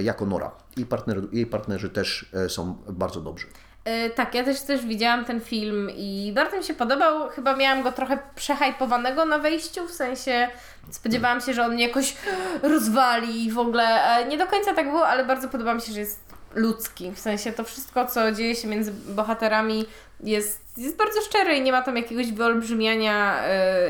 [0.02, 0.50] jako Nora.
[0.76, 3.46] I partner, jej partnerzy też są bardzo dobrzy.
[3.86, 7.28] E, tak, ja też też widziałam ten film i bardzo mi się podobał.
[7.28, 10.48] Chyba miałam go trochę przehajpowanego na wejściu, w sensie
[10.90, 12.16] spodziewałam się, że on mnie jakoś
[12.62, 14.16] rozwali i w ogóle.
[14.16, 16.20] E, nie do końca tak było, ale bardzo podoba mi się, że jest
[16.54, 17.12] ludzki.
[17.12, 19.86] W sensie to wszystko, co dzieje się między bohaterami
[20.20, 23.42] jest, jest bardzo szczere i nie ma tam jakiegoś wyolbrzymiania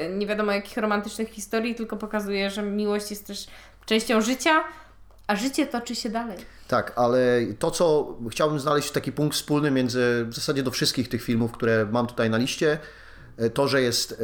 [0.02, 3.46] yy, nie wiadomo jakich romantycznych historii, tylko pokazuje, że miłość jest też
[3.86, 4.64] częścią życia,
[5.26, 6.55] a życie toczy się dalej.
[6.68, 7.18] Tak, ale
[7.58, 11.86] to, co chciałbym znaleźć taki punkt wspólny między w zasadzie do wszystkich tych filmów, które
[11.92, 12.78] mam tutaj na liście,
[13.38, 14.16] e, to, że jest, e,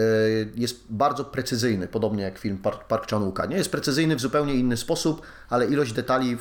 [0.55, 3.49] jest bardzo precyzyjny, podobnie jak film Park, Park Chan-wooka.
[3.49, 6.37] Nie jest precyzyjny w zupełnie inny sposób, ale ilość detali, e,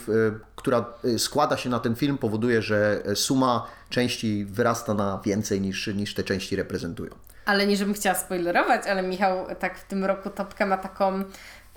[0.56, 0.86] która
[1.18, 6.24] składa się na ten film, powoduje, że suma części wyrasta na więcej niż, niż te
[6.24, 7.12] części reprezentują.
[7.46, 11.24] Ale nie, żebym chciała spoilerować, ale Michał tak w tym roku topkę ma taką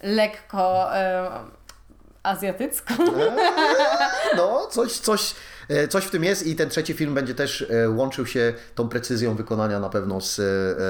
[0.03, 0.91] lekko
[2.25, 2.95] azjatycką.
[4.37, 5.35] No, coś, coś,
[5.69, 8.89] e, coś w tym jest i ten trzeci film będzie też e, łączył się tą
[8.89, 10.39] precyzją wykonania na pewno z,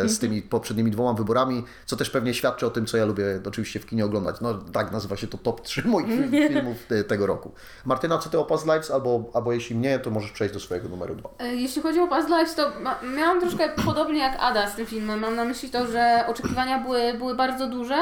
[0.05, 3.25] e, z tymi poprzednimi dwoma wyborami, co też pewnie świadczy o tym, co ja lubię
[3.49, 4.37] oczywiście w kinie oglądać.
[4.40, 7.53] No tak nazywa się to top 3 moich film, filmów te- tego roku.
[7.85, 8.90] Martyna, co ty o Past Lives?
[8.90, 11.31] Albo, albo jeśli nie, to możesz przejść do swojego numeru 2.
[11.38, 14.87] E, Jeśli chodzi o Past Lives, to ma, miałam troszkę podobnie jak Ada z tym
[14.87, 15.20] filmem.
[15.20, 17.97] Mam na myśli to, że oczekiwania były, były bardzo duże.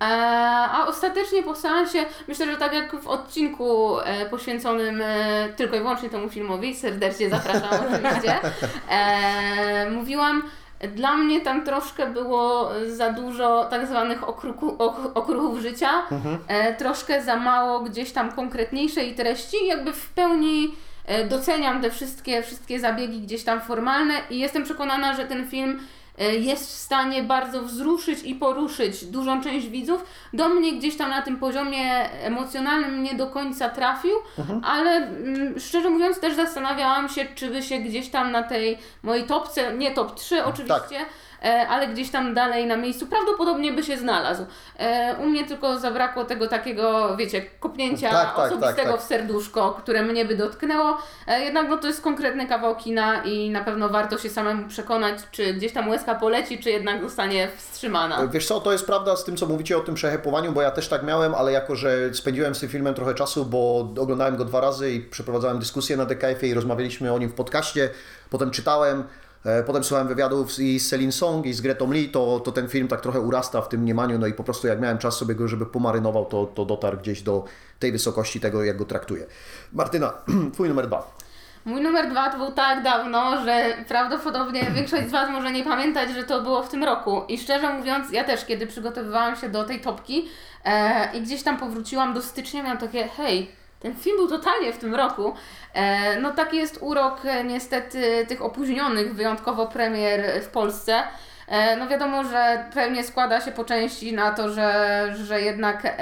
[0.00, 0.04] E,
[0.70, 5.78] a ostatecznie po seansie, myślę, że tak jak w odcinku e, poświęconym e, tylko i
[5.78, 8.34] wyłącznie temu filmowi, serdecznie zapraszam oczywiście,
[8.90, 10.42] e, mówiłam,
[10.94, 15.90] dla mnie tam troszkę było za dużo tak zwanych okruku, ok, okruchów życia,
[16.48, 22.42] e, troszkę za mało gdzieś tam konkretniejszej treści, jakby w pełni e, doceniam te wszystkie,
[22.42, 25.80] wszystkie zabiegi gdzieś tam formalne i jestem przekonana, że ten film
[26.24, 30.04] jest w stanie bardzo wzruszyć i poruszyć dużą część widzów.
[30.32, 34.16] Do mnie gdzieś tam na tym poziomie emocjonalnym nie do końca trafił,
[34.62, 39.24] ale mm, szczerze mówiąc też zastanawiałam się, czy by się gdzieś tam na tej mojej
[39.24, 41.06] topce, nie top 3 oczywiście, e,
[41.42, 44.46] ale gdzieś tam dalej na miejscu prawdopodobnie by się znalazł.
[44.78, 49.00] E, u mnie tylko zabrakło tego takiego, wiecie, kopnięcia Tak, tak, osobistego tak, tak.
[49.00, 50.98] w serduszko, które mnie by dotknęło.
[51.26, 55.18] E, jednak no, to jest konkretny kawał kina i na pewno warto się samemu przekonać,
[55.30, 58.26] czy gdzieś tam łezka poleci, czy jednak zostanie wstrzymana.
[58.26, 60.88] Wiesz co, to jest prawda z tym, co mówicie o tym przehypowaniu, bo ja też
[60.88, 64.60] tak miałem, ale jako, że spędziłem z tym filmem trochę czasu, bo oglądałem go dwa
[64.60, 67.90] razy i przeprowadzałem dyskusję na DKF-ie i rozmawialiśmy o nim w podcaście,
[68.30, 69.27] potem czytałem, e,
[69.66, 72.88] potem słuchałem wywiadów i z Celine Song i z Gretą Lee, to, to ten film
[72.88, 75.48] tak trochę urasta w tym mniemaniu, no i po prostu jak miałem czas sobie go,
[75.48, 77.44] żeby pomarynował, to, to dotarł gdzieś do
[77.78, 79.26] tej wysokości tego, jak go traktuję.
[79.72, 80.12] Martyna,
[80.54, 81.18] twój numer dwa.
[81.64, 86.10] Mój numer dwa to był tak dawno, że prawdopodobnie większość z Was może nie pamiętać,
[86.10, 87.22] że to było w tym roku.
[87.28, 90.28] I szczerze mówiąc, ja też, kiedy przygotowywałam się do tej topki
[90.64, 94.78] e, i gdzieś tam powróciłam do stycznia, miałam takie, hej, ten film był totalnie w
[94.78, 95.34] tym roku.
[95.74, 101.02] E, no taki jest urok e, niestety tych opóźnionych wyjątkowo premier w Polsce.
[101.48, 105.96] E, no wiadomo, że pewnie składa się po części na to, że, że jednak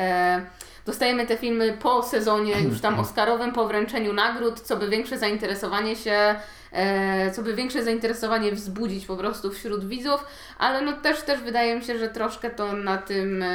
[0.87, 5.97] dostajemy te filmy po sezonie już tam oscarowym, po wręczeniu nagród, co by większe zainteresowanie
[5.97, 6.35] się,
[6.73, 10.25] e, co by większe zainteresowanie wzbudzić po prostu wśród widzów,
[10.59, 13.47] ale no też, też wydaje mi się, że troszkę to na tym, e,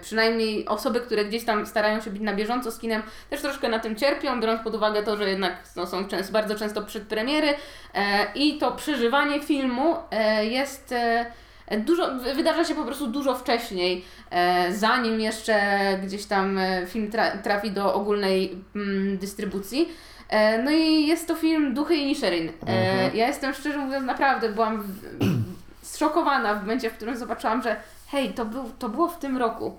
[0.00, 3.78] przynajmniej osoby, które gdzieś tam starają się być na bieżąco z kinem, też troszkę na
[3.78, 7.48] tym cierpią, biorąc pod uwagę to, że jednak no, są często, bardzo często przedpremiery
[7.94, 9.96] e, i to przeżywanie filmu
[10.42, 10.94] jest...
[11.78, 15.60] Dużo, wydarza się po prostu dużo wcześniej, e, zanim jeszcze
[16.04, 19.88] gdzieś tam e, film tra, trafi do ogólnej mm, dystrybucji.
[20.28, 22.52] E, no i jest to film Duchy i Nisherin.
[22.66, 24.88] E, ja jestem szczerze mówiąc naprawdę byłam w,
[25.82, 27.76] zszokowana w momencie, w którym zobaczyłam, że
[28.10, 29.76] hej, to, był, to było w tym roku.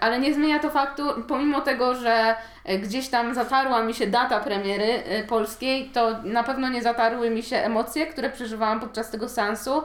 [0.00, 2.34] Ale nie zmienia to faktu, pomimo tego, że
[2.82, 7.56] gdzieś tam zatarła mi się data premiery polskiej, to na pewno nie zatarły mi się
[7.56, 9.82] emocje, które przeżywałam podczas tego seansu.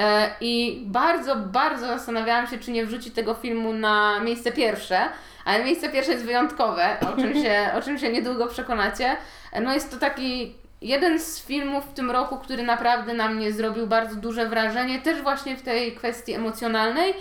[0.00, 5.08] E, I bardzo, bardzo zastanawiałam się, czy nie wrzucić tego filmu na miejsce pierwsze,
[5.44, 9.16] ale miejsce pierwsze jest wyjątkowe, o czym się, o czym się niedługo przekonacie.
[9.62, 13.86] No jest to taki jeden z filmów w tym roku, który naprawdę na mnie zrobił
[13.86, 17.14] bardzo duże wrażenie, też właśnie w tej kwestii emocjonalnej,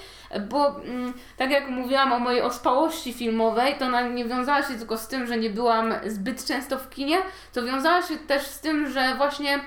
[0.50, 4.98] bo mm, tak jak mówiłam o mojej ospałości filmowej, to ona nie wiązała się tylko
[4.98, 7.18] z tym, że nie byłam zbyt często w kinie,
[7.54, 9.60] to wiązała się też z tym, że właśnie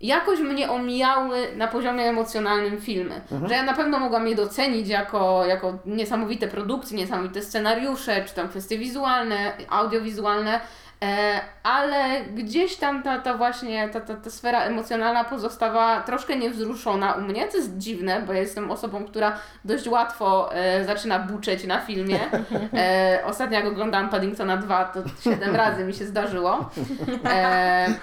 [0.00, 3.20] jakoś mnie omijały na poziomie emocjonalnym filmy.
[3.46, 8.48] Że ja na pewno mogłam je docenić jako, jako niesamowite produkcje, niesamowite scenariusze, czy tam
[8.48, 10.60] kwestie wizualne, audiowizualne,
[11.02, 17.12] e, ale gdzieś tam ta, ta właśnie ta, ta, ta sfera emocjonalna pozostawała troszkę niewzruszona
[17.12, 21.64] u mnie, co jest dziwne, bo ja jestem osobą, która dość łatwo e, zaczyna buczeć
[21.64, 22.20] na filmie.
[22.74, 26.70] E, ostatnio jak oglądałam Paddingtona 2, to 7 razy mi się zdarzyło.
[27.24, 27.94] E,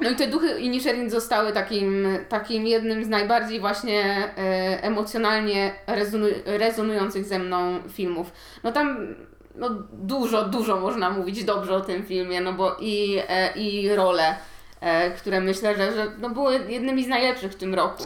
[0.00, 4.04] no i te duchy Inisherin zostały takim, takim jednym z najbardziej właśnie
[4.38, 8.32] e, emocjonalnie rezonu, rezonujących ze mną filmów.
[8.64, 9.14] No tam
[9.54, 14.34] no, dużo, dużo można mówić dobrze o tym filmie, no bo i, e, i role,
[14.80, 18.04] e, które myślę, że, że no, były jednymi z najlepszych w tym roku.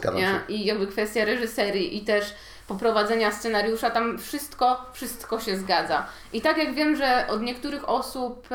[0.49, 2.33] I jakby kwestia reżyserii i też
[2.67, 6.05] poprowadzenia scenariusza, tam wszystko, wszystko się zgadza.
[6.33, 8.47] I tak jak wiem, że od niektórych osób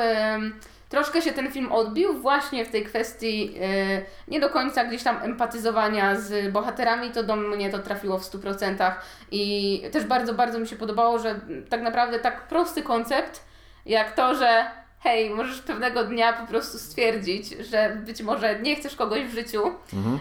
[0.91, 5.23] troszkę się ten film odbił właśnie w tej kwestii e, nie do końca gdzieś tam
[5.23, 8.93] empatyzowania z bohaterami, to do mnie to trafiło w 100%
[9.31, 13.45] i też bardzo, bardzo mi się podobało, że tak naprawdę tak prosty koncept,
[13.87, 18.97] jak to, że hej, możesz pewnego dnia po prostu stwierdzić, że być może nie chcesz
[18.97, 19.63] kogoś w życiu.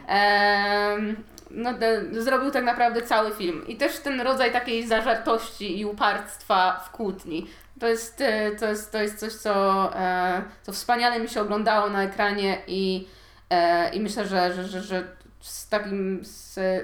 [0.07, 1.15] Em,
[1.51, 3.67] no, de, zrobił tak naprawdę cały film.
[3.67, 7.47] I też ten rodzaj takiej zażartości i uparstwa w kłótni.
[7.79, 9.53] To jest, e, to jest, to jest coś, co,
[9.95, 13.07] e, co wspaniale mi się oglądało na ekranie i,
[13.49, 15.07] e, i myślę, że, że, że, że
[15.41, 16.21] z takim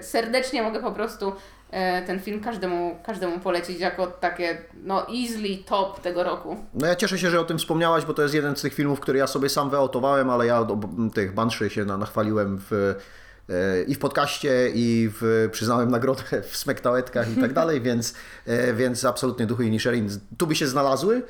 [0.01, 1.33] serdecznie mogę po prostu
[2.07, 6.57] ten film każdemu, każdemu polecić jako takie no easily top tego roku.
[6.73, 8.99] No ja cieszę się, że o tym wspomniałaś, bo to jest jeden z tych filmów,
[8.99, 10.79] który ja sobie sam wyautowałem, ale ja do
[11.13, 12.95] tych Banshee się na- nachwaliłem w,
[13.87, 18.13] i w podcaście, i w, przyznałem nagrodę w smektałetkach i tak dalej, więc,
[18.45, 21.21] e, więc absolutnie Duchy i Nisherin tu by się znalazły,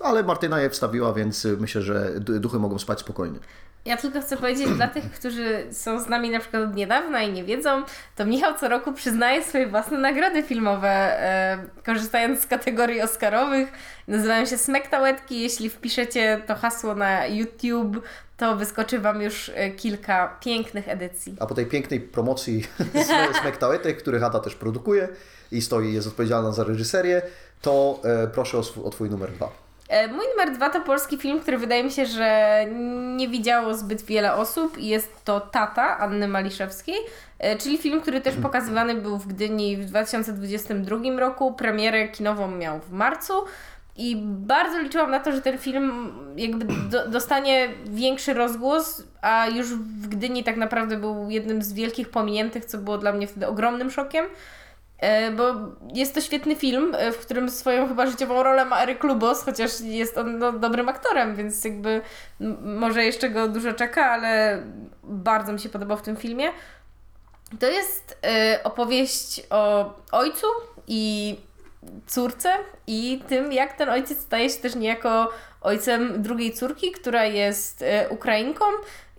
[0.00, 3.38] ale Martyna je wstawiła, więc myślę, że du- duchy mogą spać spokojnie.
[3.84, 7.32] Ja tylko chcę powiedzieć dla tych, którzy są z nami na przykład od niedawna i
[7.32, 7.82] nie wiedzą,
[8.16, 13.72] to Michał co roku przyznaje swoje własne nagrody filmowe, e, korzystając z kategorii Oscarowych.
[14.08, 15.40] Nazywają się Smektałetki.
[15.40, 18.02] Jeśli wpiszecie to hasło na YouTube,
[18.36, 21.36] to wyskoczy Wam już e, kilka pięknych edycji.
[21.40, 22.66] A po tej pięknej promocji
[23.40, 25.08] smektałetek, których Ada też produkuje
[25.52, 27.22] i stoi, jest odpowiedzialna za reżyserię,
[27.62, 29.63] to e, proszę o, sw- o Twój numer dwa.
[29.88, 32.64] E, Mój numer dwa to polski film, który wydaje mi się, że
[33.16, 36.96] nie widziało zbyt wiele osób jest to Tata Anny Maliszewskiej,
[37.38, 41.52] e, czyli film, który też pokazywany był w Gdyni w 2022 roku.
[41.52, 43.32] Premierę kinową miał w marcu.
[43.96, 49.66] I bardzo liczyłam na to, że ten film jakby do, dostanie większy rozgłos, a już
[49.74, 53.90] w Gdyni tak naprawdę był jednym z wielkich pominiętych, co było dla mnie wtedy ogromnym
[53.90, 54.26] szokiem.
[54.98, 55.54] E, Bo
[55.94, 59.80] jest to świetny film, e, w którym swoją chyba życiową rolę ma Eryk Lubos, chociaż
[59.80, 62.00] jest on no, dobrym aktorem, więc jakby
[62.60, 64.62] może jeszcze go dużo czeka, ale
[65.02, 66.48] bardzo mi się podobał w tym filmie.
[67.60, 70.46] To jest e, opowieść o ojcu
[70.86, 71.36] i
[72.06, 72.52] córce
[72.86, 75.30] i tym, jak ten ojciec staje się też niejako
[75.60, 78.64] ojcem drugiej córki, która jest Ukrainką.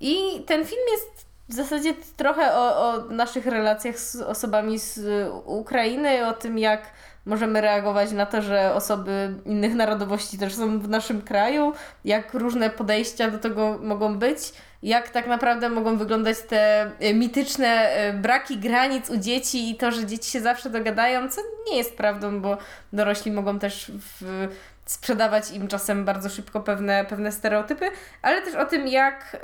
[0.02, 5.00] I ten film jest w zasadzie trochę o, o naszych relacjach z osobami z
[5.46, 6.82] Ukrainy, o tym, jak
[7.26, 11.74] możemy reagować na to, że osoby innych narodowości też są w naszym kraju,
[12.06, 14.54] jak różne podejścia do tego mogą być,
[14.84, 19.92] jak tak naprawdę mogą wyglądać te e, mityczne e, braki granic u dzieci i to,
[19.92, 22.58] że dzieci się zawsze dogadają, co nie jest prawdą, bo
[22.94, 24.48] dorośli mogą też w,
[24.86, 27.86] sprzedawać im czasem bardzo szybko pewne, pewne stereotypy,
[28.22, 29.38] ale też o tym, jak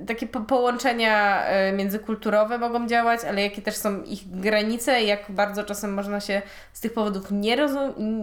[0.00, 5.24] y, takie po połączenia y, międzykulturowe mogą działać, ale jakie też są ich granice, jak
[5.28, 7.56] bardzo czasem można się z tych powodów nie,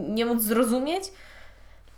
[0.09, 1.03] nie móc zrozumieć.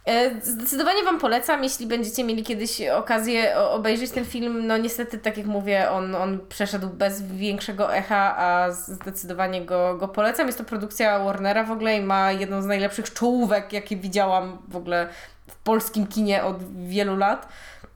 [0.06, 4.68] E, Zdecydowanie Wam polecam, jeśli będziecie mieli kiedyś okazję obejrzeć ten film.
[4.68, 10.08] No niestety, tak jak mówię, on, on przeszedł bez większego echa, a zdecydowanie go, go
[10.08, 10.48] polecam.
[10.48, 14.76] Jest to produkcja Warnera w ogóle i ma jedną z najlepszych czołówek, jakie widziałam w
[14.76, 15.10] ogóle
[15.48, 17.48] w polskim kinie od wielu lat.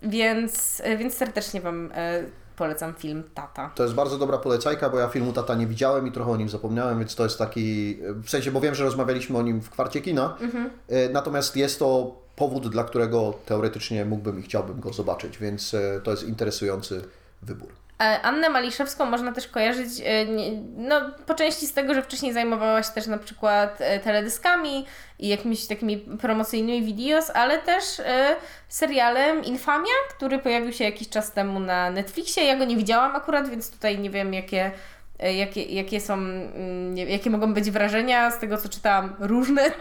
[0.04, 2.24] Więc, e, więc serdecznie Wam e,
[2.58, 3.72] polecam film Tata.
[3.76, 6.50] To jest bardzo dobra polecajka, bo ja filmu Tata nie widziałem i trochę o nim
[6.50, 10.02] zapomniałem, więc to jest taki, w sensie, bo wiem, że rozmawialiśmy o nim w kwarcie
[10.02, 10.38] kina,
[10.88, 16.02] E, natomiast jest to powód, dla którego teoretycznie mógłbym i chciałbym go zobaczyć, więc e,
[16.04, 17.02] to jest interesujący
[17.42, 17.70] wybór.
[18.02, 20.26] E, Annę Maliszewską można też kojarzyć e,
[20.78, 24.86] no, po części z tego, że wcześniej zajmowała się też na przykład e, teledyskami
[25.20, 27.84] i jakimiś takimi promocyjnymi videos, ale też
[28.68, 32.44] serialem Infamia, który pojawił się jakiś czas temu na Netflixie.
[32.44, 34.72] Ja go nie widziałam akurat, więc tutaj nie wiem jakie,
[35.20, 39.72] jakie, jakie są, mm, jakie mogą być wrażenia z tego, co czytałam, różne.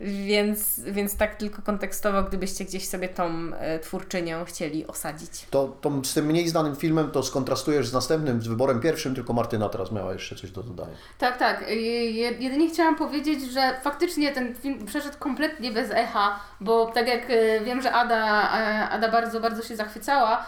[0.00, 5.46] Więc, więc tak tylko kontekstowo, gdybyście gdzieś sobie tą e, twórczynią chcieli osadzić.
[5.50, 9.32] To, to z tym mniej znanym filmem to skontrastujesz z następnym, z wyborem pierwszym, tylko
[9.32, 10.96] Martyna teraz miała jeszcze coś do dodania.
[11.18, 11.68] Tak, tak.
[11.68, 17.08] Je- je- Jedynie chciałam powiedzieć, że faktycznie ten film przeszedł kompletnie bez echa, bo tak
[17.08, 20.46] jak e, wiem, że Ada, e, Ada bardzo, bardzo się zachwycała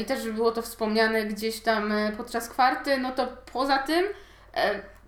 [0.00, 4.04] i też było to wspomniane gdzieś tam podczas kwarty, no to poza tym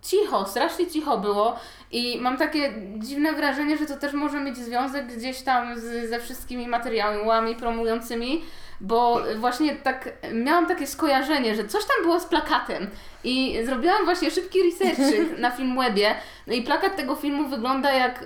[0.04, 1.56] cicho, strasznie cicho było
[1.90, 6.20] i mam takie dziwne wrażenie, że to też może mieć związek gdzieś tam z, ze
[6.20, 8.42] wszystkimi materiałami promującymi,
[8.80, 12.86] bo właśnie tak miałam takie skojarzenie, że coś tam było z plakatem
[13.24, 14.98] i zrobiłam właśnie szybki research
[15.38, 16.14] na Filmwebie
[16.46, 18.24] no i plakat tego filmu wygląda jak e,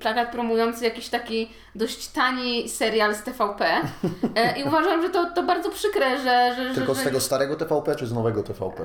[0.00, 3.80] plakat promujący jakiś taki dość tani serial z TVP
[4.36, 6.54] E, i uważam, że to, to bardzo przykre, że...
[6.56, 8.84] że Tylko że, z tego starego TVP czy z nowego TVP?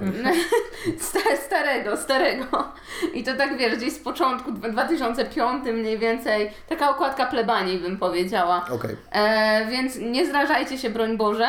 [0.99, 2.72] Sta- starego, starego.
[3.14, 7.97] I to tak wiesz, gdzieś z początku, dwa- 2005 mniej więcej, taka okładka plebanii bym
[7.97, 8.66] powiedziała.
[8.72, 8.95] Okej.
[9.12, 11.47] E, więc nie zrażajcie się, broń Boże.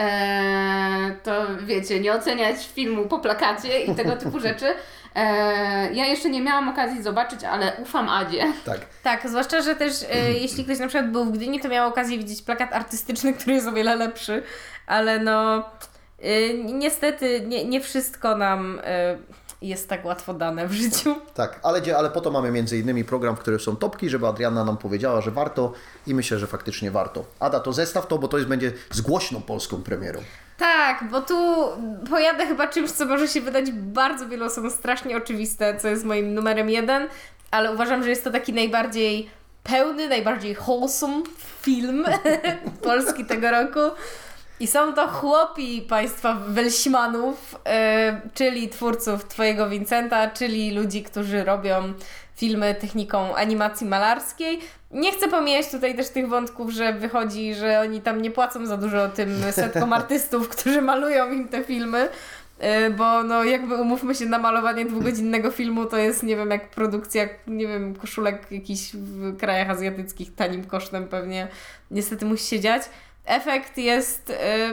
[0.00, 1.32] E, to
[1.66, 4.66] wiecie, nie oceniać filmu po plakacie i tego typu rzeczy.
[5.14, 8.52] E, ja jeszcze nie miałam okazji zobaczyć, ale ufam Adzie.
[8.64, 8.80] Tak.
[9.02, 12.18] Tak, zwłaszcza, że też e, jeśli ktoś na przykład był w Gdyni, to miał okazję
[12.18, 14.42] widzieć plakat artystyczny, który jest o wiele lepszy,
[14.86, 15.64] ale no
[16.22, 19.16] e, niestety nie, nie wszystko nam e,
[19.62, 21.14] jest tak łatwo dane w życiu.
[21.34, 24.64] Tak, ale, ale po to mamy między innymi program, w którym są topki, żeby Adriana
[24.64, 25.72] nam powiedziała, że warto
[26.06, 27.24] i myślę, że faktycznie warto.
[27.40, 30.20] Ada, to zestaw to, bo to jest będzie z głośną polską premierą.
[30.58, 31.66] Tak, bo tu
[32.10, 36.34] pojadę chyba czymś, co może się wydać bardzo wielu osobom strasznie oczywiste, co jest moim
[36.34, 37.08] numerem jeden,
[37.50, 39.30] ale uważam, że jest to taki najbardziej
[39.62, 41.22] pełny, najbardziej wholesome
[41.62, 42.04] film
[42.84, 43.80] polski tego roku.
[44.62, 51.92] I są to chłopi państwa Welśmanów, e, czyli twórców Twojego Vincenta, czyli ludzi, którzy robią
[52.36, 54.60] filmy techniką animacji malarskiej.
[54.90, 58.76] Nie chcę pomijać tutaj też tych wątków, że wychodzi, że oni tam nie płacą za
[58.76, 62.08] dużo tym setkom artystów, którzy malują im te filmy.
[62.58, 66.70] e, Bo no jakby umówmy się, na malowanie dwugodzinnego filmu to jest, nie wiem, jak
[66.70, 71.48] produkcja, nie wiem, koszulek jakichś w krajach azjatyckich tanim kosztem pewnie
[71.90, 72.82] niestety musi się dziać.
[73.24, 74.72] Efekt jest e,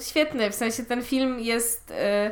[0.00, 2.30] świetny, w sensie ten film jest e,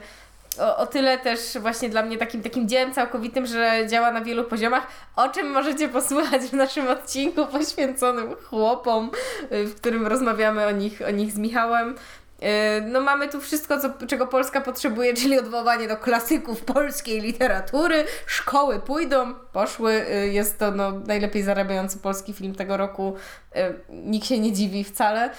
[0.61, 4.45] o, o tyle też właśnie dla mnie takim, takim dziełem całkowitym, że działa na wielu
[4.45, 9.11] poziomach, o czym możecie posłuchać w naszym odcinku poświęconym chłopom,
[9.53, 11.95] y, w którym rozmawiamy o nich, o nich z Michałem.
[12.43, 18.05] Y, No mamy tu wszystko, co, czego Polska potrzebuje, czyli odwołanie do klasyków polskiej literatury.
[18.27, 20.07] Szkoły pójdą, poszły.
[20.11, 23.17] Y, Jest to no, najlepiej zarabiający polski film tego roku.
[23.57, 25.31] Y, Nikt się nie dziwi wcale.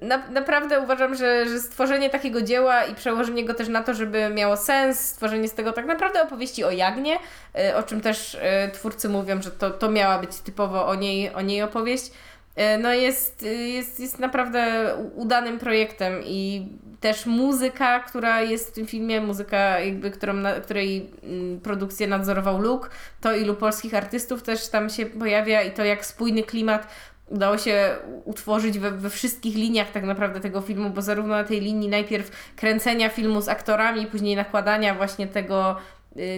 [0.00, 4.30] Na, naprawdę uważam, że, że stworzenie takiego dzieła i przełożenie go też na to, żeby
[4.30, 7.18] miało sens, stworzenie z tego tak naprawdę opowieści o Jagnie,
[7.76, 8.36] o czym też
[8.72, 12.12] twórcy mówią, że to, to miała być typowo o niej, o niej opowieść,
[12.78, 16.68] no jest, y, jest, jest naprawdę udanym projektem i
[17.00, 22.60] też muzyka, która jest w tym filmie, muzyka jakby, którą, na, której mm, produkcję nadzorował
[22.60, 22.88] Luke,
[23.20, 26.86] to ilu polskich artystów też tam się pojawia i to jak spójny klimat
[27.26, 31.60] udało się utworzyć we, we wszystkich liniach tak naprawdę tego filmu, bo zarówno na tej
[31.60, 35.76] linii najpierw kręcenia filmu z aktorami, później nakładania właśnie tego,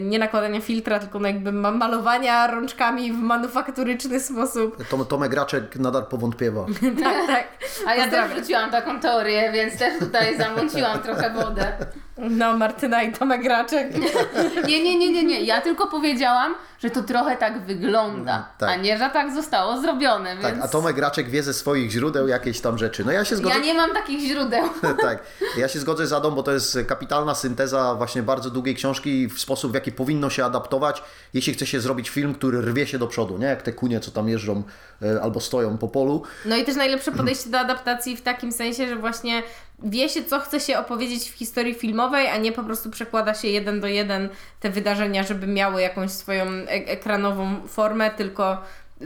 [0.00, 4.76] nie nakładania filtra, tylko no jakby ma- malowania rączkami w manufakturyczny sposób.
[4.90, 6.66] Tom, Tomek Graczek nadal powątpiewa.
[7.04, 7.48] tak, tak.
[7.86, 11.72] A ja też wrzuciłam taką teorię, więc też tutaj zamąciłam trochę wodę.
[12.18, 13.92] No, Martyna i Tomek Graczek.
[14.68, 15.40] Nie, nie, nie, nie, nie.
[15.40, 18.70] Ja tylko powiedziałam, że to trochę tak wygląda, tak.
[18.70, 22.28] a nie, że tak zostało zrobione, więc Tak, a Tomek Graczek wie ze swoich źródeł
[22.28, 23.04] jakieś tam rzeczy.
[23.04, 23.54] No ja się zgodzę.
[23.54, 24.68] ja nie mam takich źródeł.
[25.02, 25.22] tak,
[25.56, 29.40] ja się zgodzę z Adą, bo to jest kapitalna synteza właśnie bardzo długiej książki w
[29.40, 31.02] sposób, w jaki powinno się adaptować,
[31.34, 33.46] jeśli chce się zrobić film, który rwie się do przodu, nie?
[33.46, 34.62] Jak te kunie, co tam jeżdżą
[35.02, 36.22] e, albo stoją po polu.
[36.44, 39.42] No i też najlepsze podejście do adaptacji w takim sensie, że właśnie
[39.84, 43.48] wie się, co chce się opowiedzieć w historii filmowej, a nie po prostu przekłada się
[43.48, 44.28] jeden do jeden
[44.60, 48.62] te wydarzenia, żeby miały jakąś swoją e- ekranową formę, tylko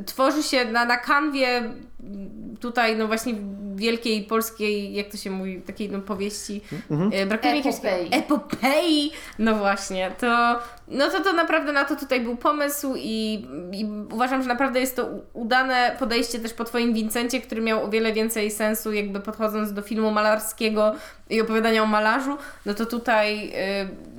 [0.07, 1.63] tworzy się na, na kanwie
[2.61, 3.35] tutaj, no właśnie
[3.75, 6.61] wielkiej polskiej, jak to się mówi, takiej no powieści.
[7.13, 8.09] E, Brakuje mi jakiegoś- Epopei.
[8.13, 9.13] Epopei!
[9.39, 10.59] No właśnie, to,
[10.89, 14.97] no to to naprawdę na to tutaj był pomysł i, i uważam, że naprawdę jest
[14.97, 19.73] to udane podejście też po Twoim Vincencie, który miał o wiele więcej sensu jakby podchodząc
[19.73, 20.95] do filmu malarskiego
[21.31, 22.37] i opowiadania o malarzu,
[22.67, 23.53] no to tutaj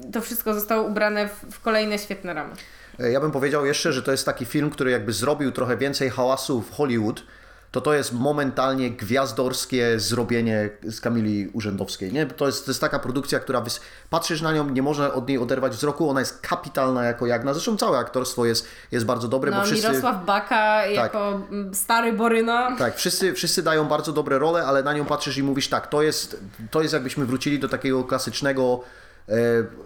[0.06, 2.54] y, to wszystko zostało ubrane w, w kolejne świetne ramy.
[3.00, 6.10] E, Ja bym powiedział jeszcze, że to jest taki film, który jakby zrobił trochę więcej
[6.10, 7.24] hałasu w Hollywood,
[7.72, 12.14] to to jest momentalnie gwiazdorskie zrobienie z Kamili Urzędowskiej.
[12.14, 12.26] Nie?
[12.26, 13.82] To, jest, to jest taka produkcja, która wys...
[14.10, 17.54] patrzysz na nią, nie można od niej oderwać wzroku, ona jest kapitalna jako Jagna.
[17.54, 19.88] Zresztą całe aktorstwo jest, jest bardzo dobre, No, bo wszyscy...
[19.89, 22.76] Mirosław Baka jako mm, stary Boryna.
[22.78, 26.02] Tak, wszyscy, wszyscy dają bardzo dobre role, ale na nią patrzysz i mówisz tak, to
[26.02, 26.39] jest,
[26.72, 28.84] to jest jakbyśmy wrócili do takiego klasycznego,
[29.30, 29.34] e,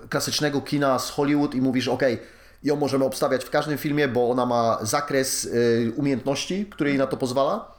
[0.09, 2.03] klasycznego kina z Hollywood i mówisz, ok,
[2.63, 5.45] ją możemy obstawiać w każdym filmie, bo ona ma zakres
[5.87, 7.73] e, umiejętności, który jej na to pozwala.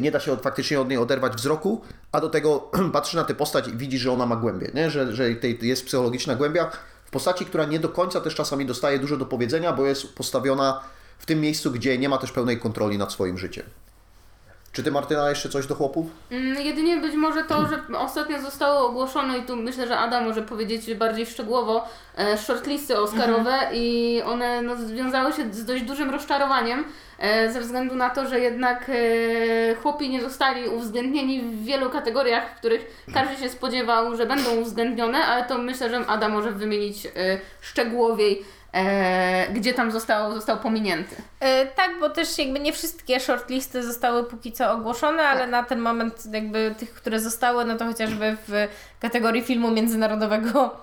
[0.00, 1.80] Nie da się faktycznie od niej oderwać wzroku,
[2.12, 4.90] a do tego patrzysz na tę postać i widzisz, że ona ma głębię, nie?
[4.90, 5.30] Że, że
[5.62, 6.70] jest psychologiczna głębia
[7.04, 10.80] w postaci, która nie do końca też czasami dostaje dużo do powiedzenia, bo jest postawiona
[11.18, 13.64] w tym miejscu, gdzie nie ma też pełnej kontroli nad swoim życiem.
[14.72, 16.06] Czy ty, Martyna, jeszcze coś do chłopów?
[16.30, 20.42] Mm, Jedynie być może to, że ostatnio zostało ogłoszone i tu myślę, że Ada może
[20.42, 26.84] powiedzieć bardziej szczegółowo, e, shortlisty oscarowe i one no, związały się z dość dużym rozczarowaniem
[27.18, 32.52] e, ze względu na to, że jednak e, chłopi nie zostali uwzględnieni w wielu kategoriach,
[32.52, 37.06] w których każdy się spodziewał, że będą uwzględnione, ale to myślę, że Ada może wymienić
[37.06, 37.10] e,
[37.60, 41.16] szczegółowiej, e, gdzie tam został, został pominięty.
[41.40, 45.78] E, tak, bo też jakby nie wszystkie shortlisty zostały póki co ogłoszone, ale na ten
[45.78, 48.68] moment jakby tych, które zostały, no to chociażby w
[49.00, 50.76] kategorii filmu międzynarodowego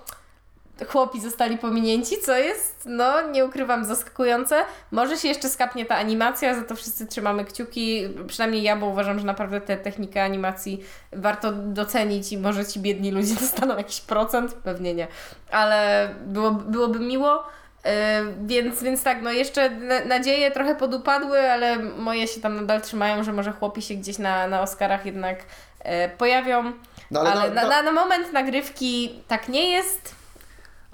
[0.84, 4.64] chłopi zostali pominięci, co jest, no nie ukrywam, zaskakujące.
[4.90, 9.18] Może się jeszcze skapnie ta animacja, za to wszyscy trzymamy kciuki, przynajmniej ja, bo uważam,
[9.18, 14.54] że naprawdę tę technikę animacji warto docenić i może ci biedni ludzie dostaną jakiś procent,
[14.54, 15.08] pewnie nie,
[15.50, 17.44] ale było, byłoby miło.
[17.86, 22.82] Yy, więc, więc tak, no jeszcze na, nadzieje trochę podupadły, ale moje się tam nadal
[22.82, 25.38] trzymają, że może chłopi się gdzieś na, na Oscarach jednak
[25.80, 26.72] e, pojawią.
[27.10, 30.14] No, ale ale na, na- na, na moment nagrywki tak nie jest.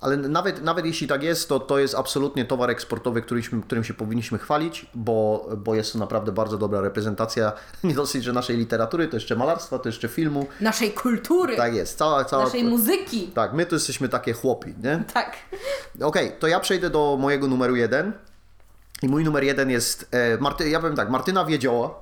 [0.03, 3.95] Ale nawet, nawet jeśli tak jest, to to jest absolutnie towar eksportowy, którym, którym się
[3.95, 7.53] powinniśmy chwalić, bo, bo jest to naprawdę bardzo dobra reprezentacja
[7.85, 10.47] nie dosyć, że naszej literatury, to jeszcze malarstwa, to jeszcze filmu.
[10.61, 12.45] Naszej kultury, Tak jest, cała, cała...
[12.45, 13.31] naszej muzyki.
[13.35, 15.05] Tak, my to jesteśmy takie chłopi, nie?
[15.15, 15.37] Tak.
[16.01, 18.13] Okej, to ja przejdę do mojego numeru jeden.
[19.03, 22.01] I mój numer jeden jest, e, Marty, ja powiem tak, Martyna Wiedzioła.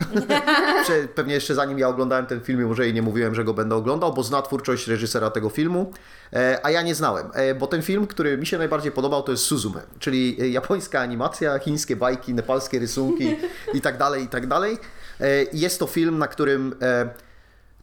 [1.15, 4.13] Pewnie jeszcze zanim ja oglądałem ten film, może jej nie mówiłem, że go będę oglądał,
[4.13, 5.93] bo zna twórczość reżysera tego filmu,
[6.33, 7.31] e, a ja nie znałem.
[7.35, 11.01] E, bo ten film, który mi się najbardziej podobał, to jest Suzume, czyli e, japońska
[11.01, 13.37] animacja, chińskie bajki, nepalskie rysunki
[13.75, 14.79] i tak dalej, i tak dalej.
[15.21, 16.75] E, jest to film, na którym...
[16.83, 17.09] E,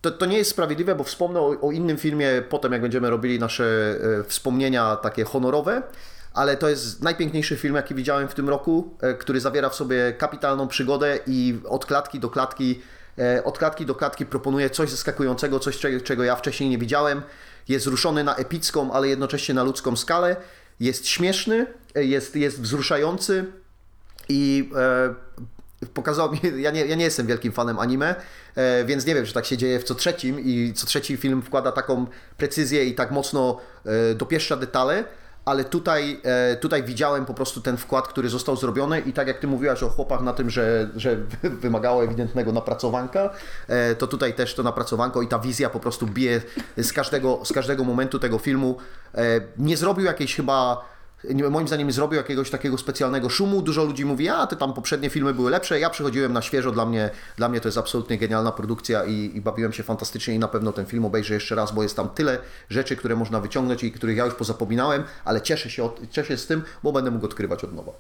[0.02, 3.40] to, to nie jest sprawiedliwe, bo wspomnę o, o innym filmie potem, jak będziemy robili
[3.40, 5.82] nasze e, wspomnienia takie honorowe,
[6.38, 10.14] ale to jest najpiękniejszy film, jaki widziałem w tym roku, e, który zawiera w sobie
[10.18, 12.82] kapitalną przygodę i od klatki do klatki,
[13.20, 17.22] e, od klatki do klatki proponuje coś zaskakującego, coś czego, ja wcześniej nie widziałem.
[17.68, 20.36] Jest ruszony na epicką, ale jednocześnie na ludzką skalę.
[20.80, 21.66] Jest śmieszny,
[21.96, 23.46] e, jest, jest wzruszający
[24.30, 25.16] i e,
[25.94, 28.16] pokazał mi, ja nie, ja nie jestem wielkim fanem anime,
[28.56, 31.42] e, więc nie wiem, czy tak się dzieje w co trzecim i co trzeci film
[31.42, 32.08] wkłada taką
[32.38, 35.04] precyzję i tak mocno e, dopieszcza detale,
[35.48, 39.40] ale tutaj, e, tutaj widziałem po prostu ten wkład, który został zrobiony i tak jak
[39.40, 41.16] Ty mówiłaś o chłopach na tym, że, że
[41.64, 43.30] wymagało ewidentnego napracowanka,
[43.68, 46.42] e, to tutaj też to napracowanko i ta wizja po prostu bije
[46.78, 48.78] z każdego, z każdego momentu tego filmu.
[49.16, 50.86] E, Nie zrobił jakiejś chyba
[51.50, 53.62] moim zdaniem nie zrobił jakiegoś takiego specjalnego szumu.
[53.62, 55.80] Dużo ludzi mówi, a te tam poprzednie filmy były lepsze.
[55.80, 59.42] Ja przychodziłem na świeżo, dla mnie, dla mnie to jest absolutnie genialna produkcja i, i
[59.42, 62.38] bawiłem się fantastycznie i na pewno ten film obejrzę jeszcze raz, bo jest tam tyle
[62.70, 66.38] rzeczy, które można wyciągnąć i których ja już pozapominałem, ale cieszę się, od, cieszę się
[66.38, 67.92] z tym, bo będę mógł odkrywać od nowa.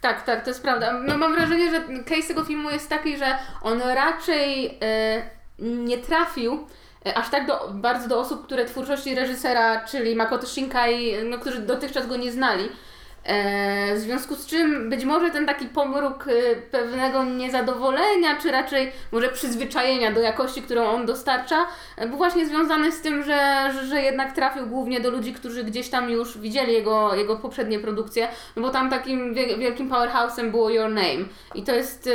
[0.00, 0.92] Tak, tak, to jest prawda.
[0.92, 5.22] No, mam wrażenie, że case tego filmu jest taki, że on raczej e,
[5.58, 6.66] nie trafił
[7.14, 12.06] aż tak do, bardzo do osób, które twórczości reżysera, czyli Makoto Shinkai, no, którzy dotychczas
[12.06, 12.68] go nie znali.
[13.26, 18.92] E, w związku z czym być może ten taki pomruk e, pewnego niezadowolenia, czy raczej
[19.12, 24.02] może przyzwyczajenia do jakości, którą on dostarcza, e, był właśnie związany z tym, że, że,
[24.02, 28.62] jednak trafił głównie do ludzi, którzy gdzieś tam już widzieli jego, jego poprzednie produkcje, no
[28.62, 31.24] bo tam takim wie- wielkim powerhouse'em było Your Name.
[31.54, 32.10] I to jest e,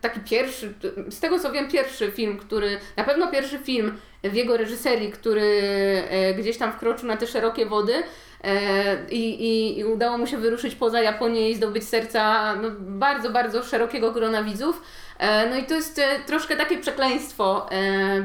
[0.00, 0.74] taki pierwszy,
[1.08, 5.62] z tego co wiem, pierwszy film, który, na pewno pierwszy film w jego reżyserii, który
[6.10, 7.94] e, gdzieś tam wkroczył na te szerokie wody.
[8.44, 13.30] E, I, i, I udało mu się wyruszyć poza Japonię i zdobyć serca no, bardzo,
[13.30, 14.82] bardzo szerokiego grona widzów.
[15.18, 17.66] E, No i to jest troszkę takie przekleństwo,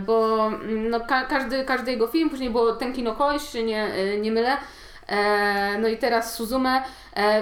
[0.06, 3.88] bo mm, no, ka- każdy, każdy jego film, później było Tenki no się nie,
[4.22, 4.58] nie mylę,
[5.80, 6.84] no i teraz Suzume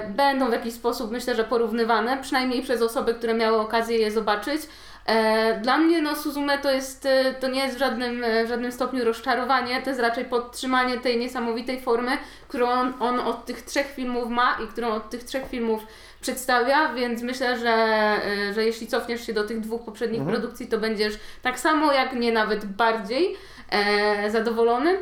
[0.09, 4.61] będą w jakiś sposób, myślę, że porównywane, przynajmniej przez osoby, które miały okazję je zobaczyć.
[5.05, 8.47] E, Dla mnie no, Suzume to, jest, e, to nie jest w żadnym, e, w
[8.47, 12.11] żadnym stopniu rozczarowanie, to jest raczej podtrzymanie tej niesamowitej formy,
[12.47, 15.83] którą on, on od tych trzech filmów ma i którą od tych trzech filmów
[16.21, 18.15] przedstawia, więc myślę, że,
[18.53, 22.31] że jeśli cofniesz się do tych dwóch poprzednich produkcji, to będziesz tak samo, jak nie
[22.31, 23.35] nawet bardziej
[23.69, 24.97] e, zadowolony.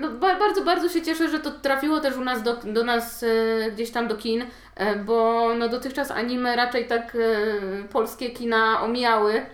[0.00, 3.22] No, ba- bardzo, bardzo się cieszę, że to trafiło też u nas do, do nas
[3.22, 3.26] e,
[3.70, 4.44] gdzieś tam do kin,
[4.76, 9.46] e, bo no, dotychczas anime raczej tak e, polskie kina omijały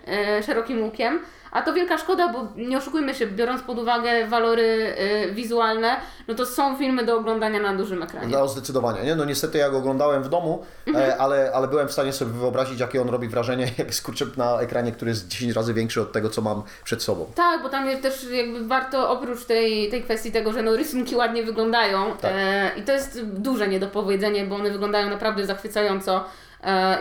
[0.46, 1.20] szerokim łukiem.
[1.52, 5.96] A to wielka szkoda, bo nie oszukujmy się, biorąc pod uwagę walory e, wizualne,
[6.28, 8.26] no to są filmy do oglądania na dużym ekranie.
[8.26, 9.16] No zdecydowanie, nie?
[9.16, 12.80] No niestety ja go oglądałem w domu, e, ale, ale byłem w stanie sobie wyobrazić,
[12.80, 16.30] jakie on robi wrażenie, jak skurczę na ekranie, który jest 10 razy większy od tego,
[16.30, 17.26] co mam przed sobą.
[17.34, 21.16] Tak, bo tam jest też jakby warto oprócz tej, tej kwestii tego, że no rysunki
[21.16, 22.32] ładnie wyglądają Tak.
[22.34, 26.24] e, i to jest duże niedopowiedzenie, bo one wyglądają naprawdę zachwycająco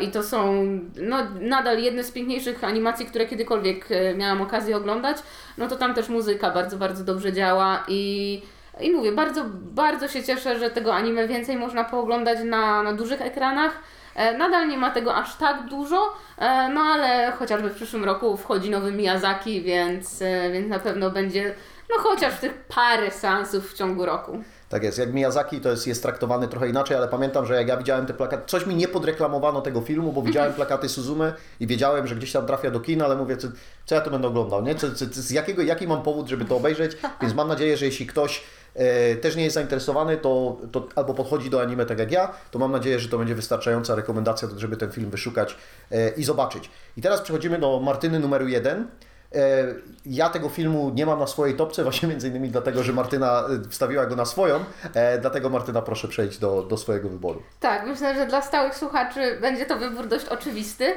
[0.02, 0.64] i to są
[1.02, 5.18] no, nadal jedne z piękniejszych animacji, które kiedykolwiek e, miałam okazję oglądać,
[5.58, 8.42] no to tam też muzyka bardzo, bardzo dobrze działa i
[8.80, 13.22] i mówię, bardzo, bardzo się cieszę, że tego anime więcej można pooglądać na, na dużych
[13.22, 13.72] ekranach.
[14.16, 18.38] E, Nadal nie ma tego aż tak dużo, e, no ale chociażby w przyszłym roku
[18.38, 21.56] wchodzi nowy Miyazaki, więc, e, więc na pewno będzie
[21.90, 24.44] no chociaż tych parę seansów w ciągu roku.
[24.72, 27.78] Tak jest, jak Miyazaki to jest, jest traktowany trochę inaczej, ale pamiętam, że jak ja
[27.78, 32.08] widziałem te plakaty, coś mi nie podreklamowano tego filmu, bo widziałem plakaty Suzume i wiedziałem,
[32.08, 33.48] że gdzieś tam trafia do kina, ale mówię, co,
[33.86, 34.76] co ja to będę oglądał, nie?
[34.76, 38.08] Co, co, z jakiego, jaki mam powód, żeby to obejrzeć, więc mam nadzieję, że jeśli
[38.08, 38.44] ktoś
[38.76, 42.60] e, też nie jest zainteresowany, to, to albo podchodzi do anime tak jak ja, to
[42.60, 45.58] mam nadzieję, że to będzie wystarczająca rekomendacja, żeby ten film wyszukać
[45.92, 46.70] e, i zobaczyć.
[46.98, 48.88] I teraz przechodzimy do Martyny numeru jeden.
[49.36, 49.66] E,
[50.06, 53.70] Ja tego filmu nie mam na swojej topce, właśnie między innymi dlatego, że Martyna e,
[53.70, 54.60] wstawiła go na swoją,
[54.94, 57.42] e, dlatego Martyna proszę przejść do, do swojego wyboru.
[57.60, 60.94] Tak, myślę, że dla stałych słuchaczy będzie to wybór dość oczywisty.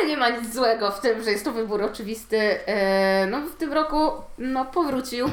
[0.00, 2.58] Ale nie ma nic złego w tym, że jest to wybór oczywisty.
[3.30, 5.26] No w tym roku no, powrócił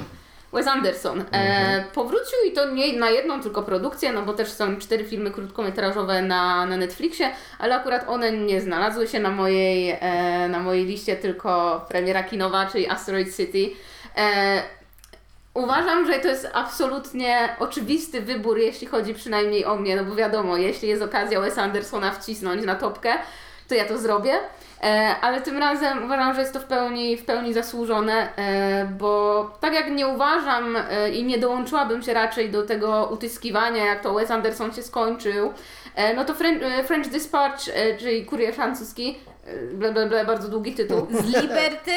[0.53, 1.23] Wes Anderson.
[1.31, 5.31] E, powrócił i to nie na jedną tylko produkcję, no bo też są cztery filmy
[5.31, 10.85] krótkometrażowe na, na Netflixie, ale akurat one nie znalazły się na mojej, e, na mojej
[10.85, 13.69] liście, tylko premiera kinowa, czyli Asteroid City.
[14.17, 14.61] E,
[15.53, 20.57] Uważam, że to jest absolutnie oczywisty wybór, jeśli chodzi przynajmniej o mnie, no bo wiadomo,
[20.57, 23.13] jeśli jest okazja Wes Andersona wcisnąć na topkę,
[23.67, 24.33] to ja to zrobię.
[24.83, 29.43] E, ale tym razem uważam, że jest to w pełni, w pełni zasłużone, e, bo
[29.59, 34.13] tak jak nie uważam e, i nie dołączyłabym się raczej do tego utyskiwania, jak to
[34.13, 35.53] Wes Anderson się skończył,
[36.15, 36.33] no to
[36.87, 37.65] French, Dispatch,
[37.99, 39.19] czyli kurier francuski,
[39.73, 41.91] ble, ble, ble, bardzo długi tytuł, Z Liberty,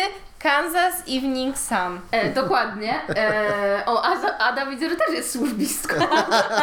[0.44, 2.00] Kansas Evening Sun.
[2.10, 2.94] E, dokładnie.
[3.16, 5.94] E, o, Ada, Ada widzę, że też jest służbistką.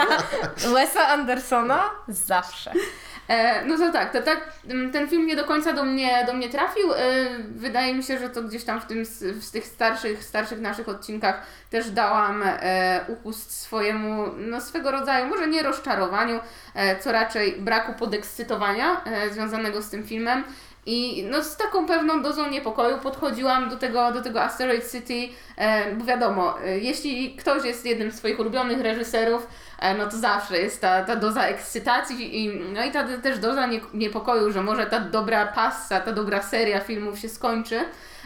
[0.76, 2.72] Wesa Andersona zawsze.
[3.32, 6.34] E, no to tak, to tak, m, ten film nie do końca do mnie, do
[6.34, 6.94] mnie trafił.
[6.94, 6.98] E,
[7.56, 9.04] wydaje mi się, że to gdzieś tam w, tym,
[9.42, 15.48] w tych starszych, starszych naszych odcinkach też dałam e, upust swojemu, no swego rodzaju, może
[15.48, 16.40] nie rozczarowaniu,
[17.00, 19.02] co raczej braku podekscytowania
[19.32, 20.44] związanego z tym filmem.
[20.86, 25.34] I no z taką pewną dozą niepokoju podchodziłam do tego, do tego Asteroid City,
[25.98, 29.48] bo wiadomo, jeśli ktoś jest jednym z swoich ulubionych reżyserów,
[29.98, 33.80] no to zawsze jest ta, ta doza ekscytacji i, no i ta też doza nie,
[33.94, 37.80] niepokoju, że może ta dobra passa, ta dobra seria filmów się skończy.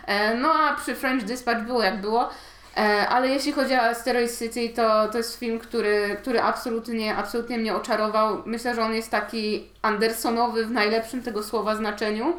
[0.07, 2.29] E, no a przy French Dispatch było jak było.
[2.77, 7.57] E, Ale jeśli chodzi o Asteroid City, to, to jest film, który, który absolutnie, absolutnie
[7.57, 8.41] mnie oczarował.
[8.45, 12.33] Myślę, że on jest taki Andersonowy w najlepszym tego słowa znaczeniu.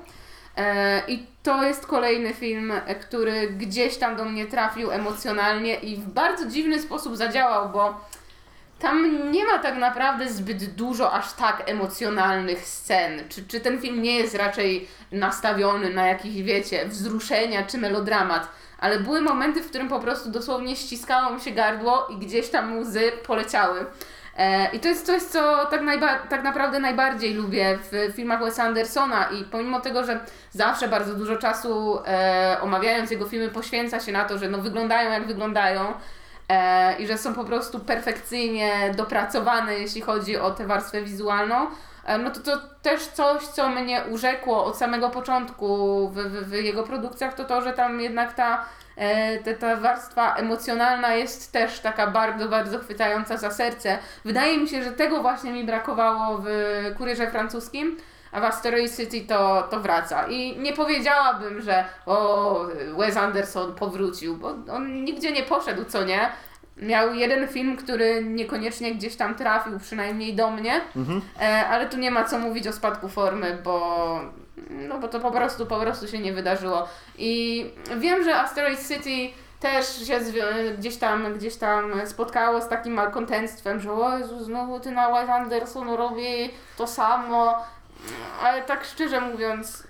[0.56, 5.96] E, I to jest kolejny film, e, który gdzieś tam do mnie trafił emocjonalnie i
[5.96, 8.00] w bardzo dziwny sposób zadziałał, bo
[8.79, 13.29] tam nie ma tak naprawdę zbyt dużo aż tak emocjonalnych scen.
[13.29, 18.49] Czy, czy ten film nie jest raczej nastawiony na jakieś, wiecie, wzruszenia czy melodramat,
[18.79, 22.79] ale były momenty, w którym po prostu dosłownie ściskało mi się gardło i gdzieś tam
[22.79, 23.87] łzy poleciały.
[24.37, 28.64] E, I to jest coś, co tak, najba- tak naprawdę najbardziej lubię w filmach Wesa
[28.64, 30.20] Andersona i pomimo tego, że
[30.51, 35.11] zawsze bardzo dużo czasu e, omawiając jego filmy poświęca się na to, że no wyglądają
[35.11, 35.95] jak wyglądają,
[36.49, 41.66] e, i że są po prostu perfekcyjnie dopracowane, jeśli chodzi o tę warstwę wizualną,
[42.05, 46.53] e, no to to też coś, co mnie urzekło od samego początku w, w, w
[46.53, 48.64] jego produkcjach, to to, że tam jednak ta,
[48.97, 53.99] e, ta, ta warstwa emocjonalna jest też taka bardzo, bardzo chwytająca za serce.
[54.24, 56.47] Wydaje mi się, że tego właśnie mi brakowało w
[56.97, 57.97] Kurierze Francuskim,
[58.33, 60.27] a w Asteroid City to, to wraca.
[60.29, 62.66] I nie powiedziałabym, że o,
[62.99, 66.31] Wes Anderson powrócił, bo on nigdzie nie poszedł, co nie.
[66.77, 70.81] Miał jeden film, który niekoniecznie gdzieś tam trafił, przynajmniej do mnie,
[71.41, 74.20] e, ale tu nie ma co mówić o spadku formy, bo,
[74.70, 76.89] no bo to po prostu, po prostu się nie wydarzyło.
[77.18, 77.64] I
[77.97, 80.20] wiem, że Asteroid City też się
[80.79, 85.31] gdzieś tam, gdzieś tam spotkało z takim malkontentstwem, że o Jezu, znowu ty na Wes
[85.31, 87.64] Anderson robi to samo,
[88.42, 89.82] ale tak szczerze mówiąc,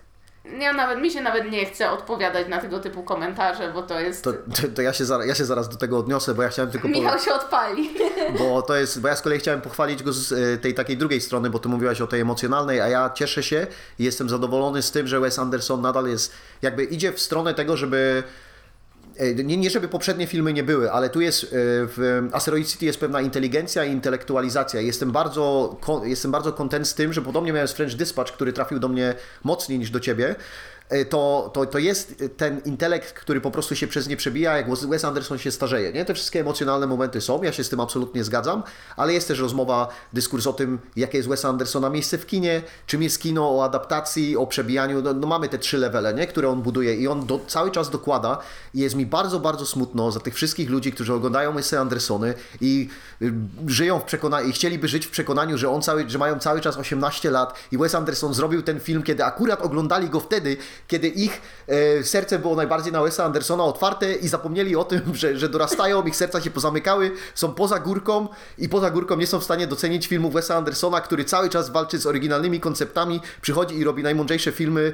[0.61, 4.25] ja nawet, mi się nawet nie chce odpowiadać na tego typu komentarze, bo to jest...
[4.25, 6.71] To, to, to ja, się zaraz, ja się zaraz do tego odniosę, bo ja chciałem
[6.71, 6.89] tylko.
[6.89, 7.91] Michał się odpali.
[8.39, 11.21] Bo to jest, bo ja z kolei chciałem pochwalić go z e, tej takiej drugiej
[11.21, 13.67] strony, bo ty mówiłaś o tej emocjonalnej, a ja cieszę się
[13.99, 16.33] i jestem zadowolony z tym, że Wes Anderson nadal jest,
[16.63, 18.23] jakby idzie w stronę tego, żeby
[19.45, 21.49] nie, nie żeby poprzednie filmy nie były, ale tu jest e,
[21.87, 24.81] w Asteroid City jest pewna inteligencja i intelektualizacja.
[24.81, 28.79] Jestem bardzo, jestem bardzo content z tym, że podobnie miałem z French Dispatch, który trafił
[28.79, 29.15] do mnie
[29.45, 30.35] mocniej niż do ciebie.
[30.89, 34.67] E, To, to, to jest ten intelekt, który po prostu się przez nie przebija, jak
[34.71, 35.93] Wes Anderson się starzeje.
[35.93, 36.05] Nie?
[36.05, 38.63] Te wszystkie emocjonalne momenty są, ja się z tym absolutnie zgadzam,
[38.97, 43.03] ale jest też rozmowa, dyskurs o tym, jakie jest Wes Andersona miejsce w kinie, czym
[43.03, 45.03] jest kino, o adaptacji, o przebijaniu.
[45.03, 46.27] No, no mamy te trzy levele, nie?
[46.27, 48.39] które on buduje i on do, cały czas dokłada
[48.75, 52.89] i jest mi bardzo, bardzo smutno za tych wszystkich ludzi, którzy oglądają Wes Andersony i
[53.23, 53.33] y,
[53.67, 56.77] żyją w przekonaniu, i chcieliby żyć w przekonaniu, że, on cały, że mają cały czas
[56.77, 60.57] 18 lat i Wes Anderson zrobił ten film, kiedy akurat oglądali go wtedy,
[60.89, 65.39] kiedy ich e, serce było najbardziej na Wesa Andersona otwarte i zapomnieli o tym, że,
[65.39, 69.45] że dorastają, ich serca się pozamykały, są poza górką i poza górką nie są w
[69.45, 74.03] stanie docenić filmu Wesa Andersona, który cały czas walczy z oryginalnymi konceptami, przychodzi i robi
[74.03, 74.93] najmądrzejsze filmy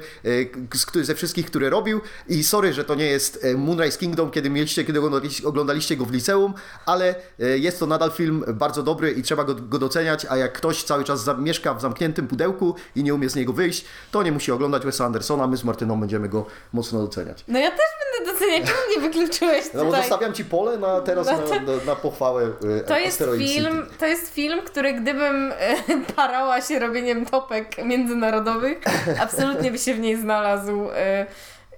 [0.95, 2.01] e, ze wszystkich, które robił.
[2.27, 4.99] I sorry, że to nie jest e, Moonrise Kingdom, kiedy mieliście, kiedy
[5.45, 6.53] oglądaliście, go w liceum,
[6.85, 10.53] ale e, jest to nadal film bardzo dobry i trzeba go, go doceniać, a jak
[10.53, 14.23] ktoś cały czas za- mieszka w zamkniętym pudełku i nie umie z niego wyjść, to
[14.23, 17.43] nie musi oglądać Wesa Andersona, my z Martyną będziemy go mocno doceniać.
[17.47, 17.79] No ja też
[18.17, 20.01] będę doceniać, czemu mnie wykluczyłeś No bo tutaj?
[20.01, 23.83] zostawiam Ci pole na, teraz No na, to- na, na pochwałę e, To jest, film,
[23.85, 23.97] City.
[23.99, 25.75] to jest film, który gdybym e,
[26.15, 28.77] parała się robieniem topek międzynarodowych,
[29.21, 30.89] absolutnie by się w niej znalazł.
[30.95, 31.25] e,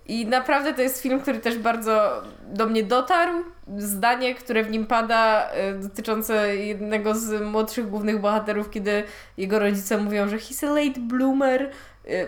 [0.07, 3.33] I naprawdę to jest film, który też bardzo do mnie dotarł.
[3.77, 5.49] Zdanie, które w nim pada,
[5.81, 9.03] dotyczące jednego z młodszych głównych bohaterów, kiedy
[9.37, 11.71] jego rodzice mówią, że he's a late bloomer,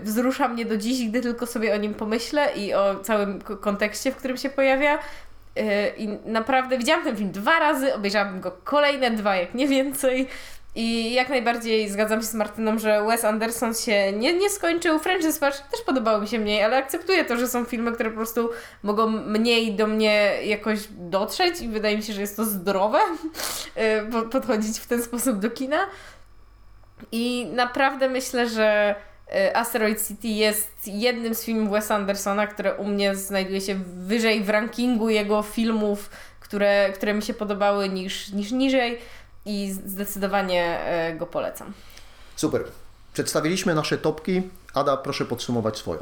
[0.04, 4.16] wzrusza mnie do dziś, gdy tylko sobie o nim pomyślę i o całym kontekście, w
[4.16, 5.00] którym się pojawia.
[5.56, 5.64] Yy,
[5.98, 10.28] I naprawdę widziałam ten film dwa razy, obejrzałam go kolejne dwa, jak nie więcej.
[10.76, 15.00] I jak najbardziej zgadzam się z Martyną, że Wes Anderson się nie, nie skończył.
[15.00, 18.16] French Dispatch też podobało mi się mniej, ale akceptuję to, że są filmy, które po
[18.16, 18.50] prostu
[18.84, 23.00] mogą mniej do mnie jakoś dotrzeć i wydaje mi się, że jest to zdrowe
[24.12, 25.78] po- podchodzić w ten sposób do kina.
[27.12, 29.17] I naprawdę myślę, że y,
[29.54, 34.50] Asteroid City jest jednym z filmów Wesa Andersona, które u mnie znajduje się wyżej w
[34.50, 36.10] rankingu jego filmów,
[36.40, 39.00] które, które mi się podobały niż, niż niżej
[39.46, 41.74] i zdecydowanie e, go polecam.
[42.36, 42.64] Super.
[43.14, 44.42] Przedstawiliśmy nasze topki.
[44.74, 46.00] Ada, proszę podsumować swoją.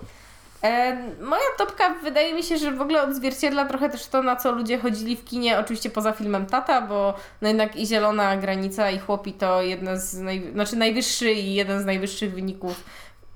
[0.63, 4.51] E, moja topka wydaje mi się, że w ogóle odzwierciedla trochę też to, na co
[4.51, 8.99] ludzie chodzili w kinie, oczywiście poza filmem Tata, bo no jednak i Zielona Granica i
[8.99, 10.51] Chłopi to jedne z naj...
[10.53, 12.83] znaczy najwyższy i jeden z najwyższych wyników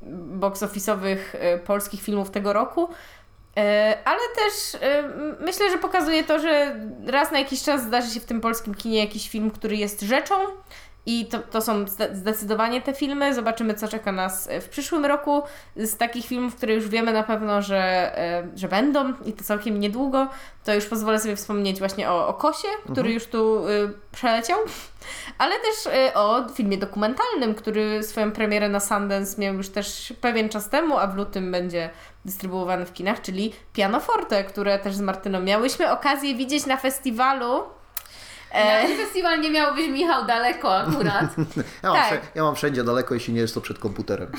[0.01, 0.63] box
[1.33, 2.89] e, polskich filmów tego roku.
[3.57, 6.75] E, Ale też m- myślę, że pokazuje to, że
[7.07, 10.35] raz na jakiś czas zdarzy się w tym polskim kinie jakiś film, który jest rzeczą.
[11.05, 13.33] I to, to są zde- zdecydowanie te filmy.
[13.33, 15.41] Zobaczymy, co czeka nas e, w przyszłym roku.
[15.75, 19.79] Z takich filmów, które już wiemy na pewno, że, e, że będą i to całkiem
[19.79, 20.27] niedługo,
[20.63, 24.59] to już pozwolę sobie wspomnieć właśnie o, o Kosie, który już tu y, przeleciał,
[25.37, 30.49] ale też y, o filmie dokumentalnym, który swoją premierę na Sundance miał już też pewien
[30.49, 31.89] czas temu, a w lutym będzie
[32.25, 37.63] dystrybuowany w kinach, czyli Pianoforte, które też z Martyną miałyśmy okazję widzieć na festiwalu.
[38.53, 41.25] Na E, ten festiwal nie miał być Michał daleko akurat.
[41.83, 42.05] Ja mam, Tak.
[42.07, 44.31] wszędzie, ja mam wszędzie daleko, jeśli nie jest to przed komputerem.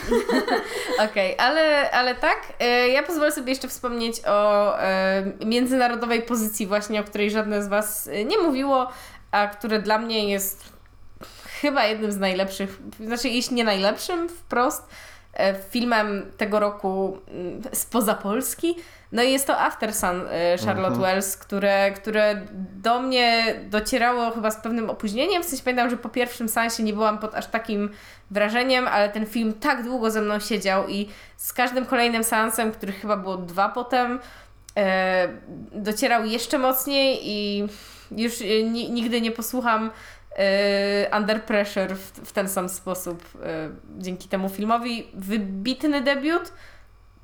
[1.11, 2.39] Okej, ale, ale tak.
[2.61, 7.69] E, ja pozwolę sobie jeszcze wspomnieć o e, międzynarodowej pozycji właśnie, o której żadne z
[7.69, 8.91] Was nie mówiło,
[9.31, 10.65] a które dla mnie jest
[11.61, 14.89] chyba jednym z najlepszych, znaczy jeśli nie najlepszym wprost,
[15.71, 18.77] filmem tego roku mm, spoza Polski.
[19.13, 22.41] No i jest to After Sun e, Charlotte Wells, które, które
[22.77, 25.43] do mnie docierało chyba z pewnym opóźnieniem.
[25.43, 27.91] W sensie pamiętam, że po pierwszym sensie nie byłam pod aż takim
[28.31, 33.01] wrażeniem, ale ten film tak długo ze mną siedział i z każdym kolejnym seansem, których
[33.01, 34.21] chyba było dwa potem,
[34.77, 35.29] e,
[35.73, 37.69] docierał jeszcze mocniej i
[38.17, 39.91] już e, ni- nigdy nie posłucham e,
[41.17, 45.07] Under Pressure w, w ten sam sposób e, dzięki temu filmowi.
[45.15, 46.53] Wybitny debiut.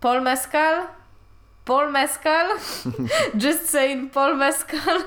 [0.01, 0.87] Paul Mescal.
[1.65, 2.47] Paul Mescal.
[3.45, 5.03] Just saying Paul Mescal.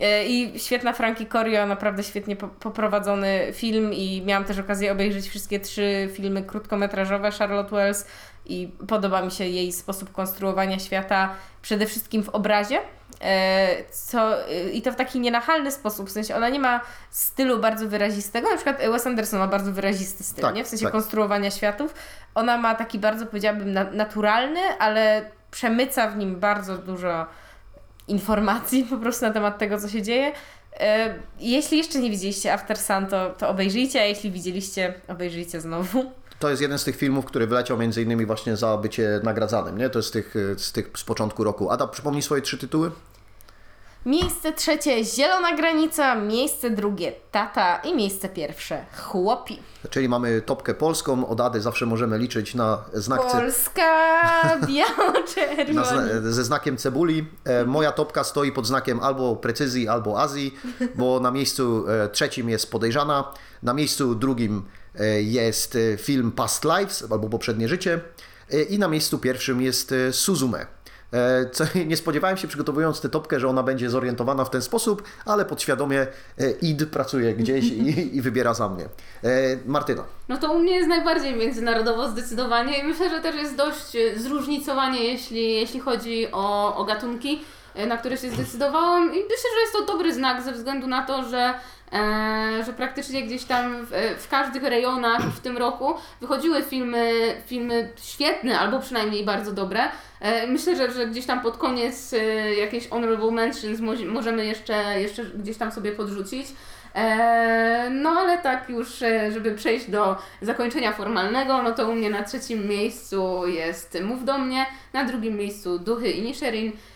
[0.00, 5.28] E, I świetna Frankie Corio, naprawdę świetnie po- poprowadzony film i miałam też okazję obejrzeć
[5.28, 8.06] wszystkie trzy filmy krótkometrażowe Charlotte Wells
[8.46, 12.78] i podoba mi się jej sposób konstruowania świata, przede wszystkim w obrazie.
[13.20, 17.58] E, Co, e, I to w taki nienachalny sposób, w sensie ona nie ma stylu
[17.58, 20.64] bardzo wyrazistego, na przykład Wes Anderson ma bardzo wyrazisty styl, Tak, nie?
[20.64, 20.92] w sensie tak.
[20.92, 21.94] konstruowania światów.
[22.34, 27.26] Ona ma taki bardzo, powiedziałabym, na, naturalny, ale przemyca w nim bardzo dużo
[28.08, 30.32] informacji po prostu na temat tego, co się dzieje.
[30.80, 36.12] E, Jeśli jeszcze nie widzieliście After Sun, to, to obejrzyjcie, a jeśli widzieliście, obejrzyjcie znowu.
[36.38, 39.90] To jest jeden z tych filmów, który wyleciał między innymi właśnie za bycie nagradzanym, nie?
[39.90, 41.70] To jest z tych, z tych z początku roku.
[41.70, 42.90] Ada, przypomnij swoje trzy tytuły?
[44.06, 49.58] Miejsce trzecie Zielona Granica, miejsce drugie Tata i miejsce pierwsze Chłopi.
[49.90, 53.82] Czyli mamy topkę polską, od Ady zawsze możemy liczyć na znak Polska,
[54.60, 55.88] na biało-czerwoni.
[55.88, 57.26] zna- ze znakiem cebuli.
[57.44, 60.54] E, moja topka stoi pod znakiem albo precyzji, albo Azji,
[60.94, 63.32] bo na miejscu e, trzecim jest Podejrzana,
[63.62, 64.62] na miejscu drugim
[65.22, 68.00] jest e, film Past Lives, albo Poprzednie Życie
[68.52, 70.66] e, i na miejscu pierwszym jest e, Suzume.
[71.12, 75.02] E, Co, nie spodziewałem się przygotowując tę topkę, że ona będzie zorientowana w ten sposób,
[75.24, 76.00] ale podświadomie
[76.38, 78.84] e, id pracuje gdzieś i, i wybiera za mnie.
[79.24, 79.28] E,
[79.66, 80.04] Martyna.
[80.28, 84.18] No to u mnie jest najbardziej międzynarodowo zdecydowanie i myślę, że też jest dość e,
[84.18, 87.40] zróżnicowanie, jeśli, jeśli chodzi o, o gatunki,
[87.74, 91.06] e, na które się zdecydowałam i myślę, że jest to dobry znak ze względu na
[91.06, 91.75] to, że E,
[92.66, 97.12] że praktycznie gdzieś tam w, w, każdych rejonach w tym roku wychodziły filmy,
[97.46, 99.80] filmy świetne albo przynajmniej bardzo dobre.
[100.20, 105.00] E, myślę, że, że gdzieś tam pod koniec e, jakieś honorable mentions mo możemy jeszcze,
[105.00, 106.46] jeszcze gdzieś tam sobie podrzucić.
[106.96, 112.10] E, no ale tak już, e, żeby przejść do zakończenia formalnego, no to u mnie
[112.10, 116.95] na trzecim miejscu jest Mów do mnie, na drugim miejscu Duchy i Nisherin e,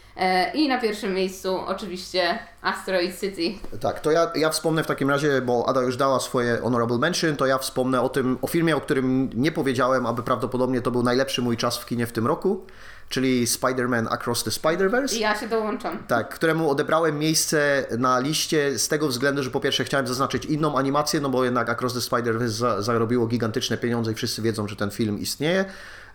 [0.55, 3.69] i na pierwszym miejscu oczywiście Asteroid City.
[3.81, 7.37] Tak, to ja, ja wspomnę w takim razie, bo Ada już dała swoje honorable mention,
[7.37, 11.03] to ja wspomnę o tym, o filmie, o którym nie powiedziałem, aby prawdopodobnie to był
[11.03, 12.67] najlepszy mój czas w kinie w tym roku,
[13.09, 15.17] czyli Spider-Man Across the Spider-Verse.
[15.17, 15.99] I ja się dołączam.
[16.09, 20.77] Tak, któremu odebrałem miejsce na liście z tego względu, że po pierwsze chciałem zaznaczyć inną
[20.77, 24.77] animację, no bo jednak Across the Spider-Verse za, zarobiło gigantyczne pieniądze i wszyscy wiedzą, że
[24.77, 25.65] ten film istnieje.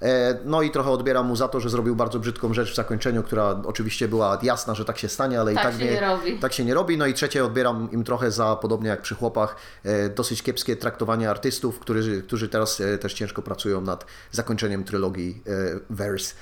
[0.06, 3.24] E, No i trochę odbieram mu za to, że zrobił bardzo brzydką rzecz w zakończeniu,
[3.24, 6.40] która oczywiście była jasna, że tak się stanie, ale Tak i tak się nie robi.
[6.40, 6.98] tak się nie robi.
[6.98, 11.30] No i trzecie odbieram im trochę za, podobnie jak przy chłopach, e, dosyć kiepskie traktowanie
[11.30, 15.44] artystów, którzy, którzy teraz e, też ciężko pracują nad zakończeniem trylogii
[15.90, 16.36] Verse.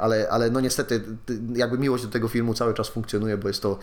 [0.00, 1.02] Ale, ale no niestety
[1.54, 3.78] jakby miłość do tego filmu cały czas funkcjonuje, bo jest to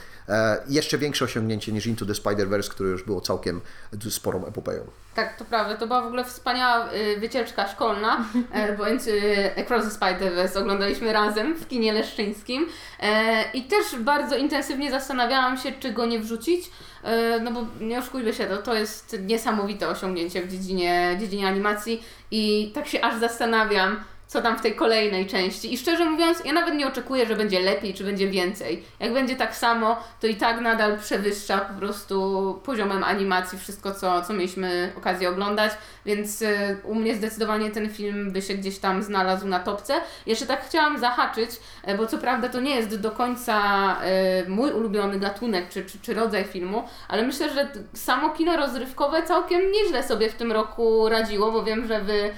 [0.68, 3.62] jeszcze większe osiągnięcie niż Into the Spider-Verse, które już było całkiem
[4.10, 4.84] sporą epopeją.
[5.18, 5.76] Tak, to prawda.
[5.76, 10.60] To była w ogóle wspaniała y, wycieczka szkolna, e, bo więc y, Across the Spider-Verse
[10.60, 12.68] oglądaliśmy razem w kinie leszczyńskim
[13.00, 16.72] e, i też bardzo intensywnie zastanawiałam się, czy go nie wrzucić,
[17.04, 22.04] e, no bo nie oszukujmy się, to, to jest niesamowite osiągnięcie w dziedzinie, dziedzinie animacji
[22.32, 25.74] i tak się aż zastanawiam, co tam w tej kolejnej części.
[25.74, 28.84] I szczerze mówiąc, ja nawet nie oczekuję, że będzie lepiej, czy będzie więcej.
[29.00, 34.22] Jak będzie tak samo, to i tak nadal przewyższa po prostu poziomem animacji wszystko, co,
[34.22, 35.72] co mieliśmy okazję oglądać,
[36.06, 39.94] więc y, u mnie zdecydowanie ten film by się gdzieś tam znalazł na topce.
[40.26, 41.50] Jeszcze tak chciałam zahaczyć,
[41.84, 43.58] e, bo co prawda to nie jest do końca
[44.02, 49.24] e, mój ulubiony gatunek czy, czy, czy rodzaj filmu, ale myślę, że samo kino rozrywkowe
[49.24, 52.32] całkiem nieźle sobie w tym roku radziło, bo wiem, że Wy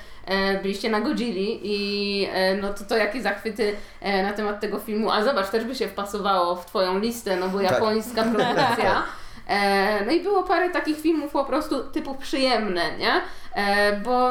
[0.61, 5.11] byliście na Godzilli i e, no to, to jakie zachwyty e, na temat tego filmu,
[5.11, 7.71] a zobacz, też by się wpasowało w Twoją listę, no bo Tak.
[7.71, 9.03] japońska produkcja.
[9.49, 13.21] E, no i było parę takich filmów po prostu typu przyjemne, nie?
[13.55, 14.29] E, bo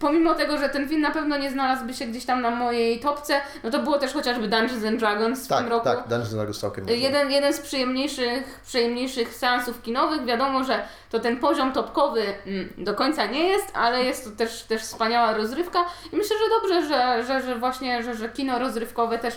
[0.00, 3.40] pomimo tego, że ten film na pewno nie znalazłby się gdzieś tam na mojej topce,
[3.64, 5.84] no to było też chociażby Dungeons and Dragons w Tak, tym roku.
[5.84, 6.88] tak, Dungeons and Dragons całkiem.
[6.88, 10.24] Jeden, jeden z przyjemniejszych, przyjemniejszych seansów kinowych.
[10.24, 14.62] Wiadomo, że to ten poziom topkowy mm, do końca nie jest, ale jest to też,
[14.62, 19.18] też wspaniała rozrywka i myślę, że dobrze, że, że, że właśnie, że, że kino rozrywkowe
[19.18, 19.34] też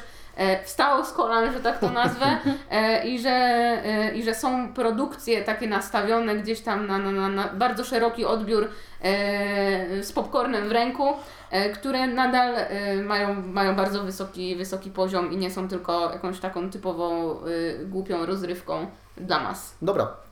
[0.65, 2.37] wstało z kolan, że tak to nazwę
[2.71, 7.29] e, i, że, e, i że są produkcje takie nastawione gdzieś tam na, na, na,
[7.29, 8.69] na bardzo szeroki odbiór
[9.01, 11.13] e, z popcornem w ręku,
[11.51, 16.39] e, które nadal e, mają, mają bardzo wysoki, wysoki poziom i nie są tylko jakąś
[16.39, 19.75] taką typową e, głupią rozrywką dla mas.
[19.81, 20.27] Dobra.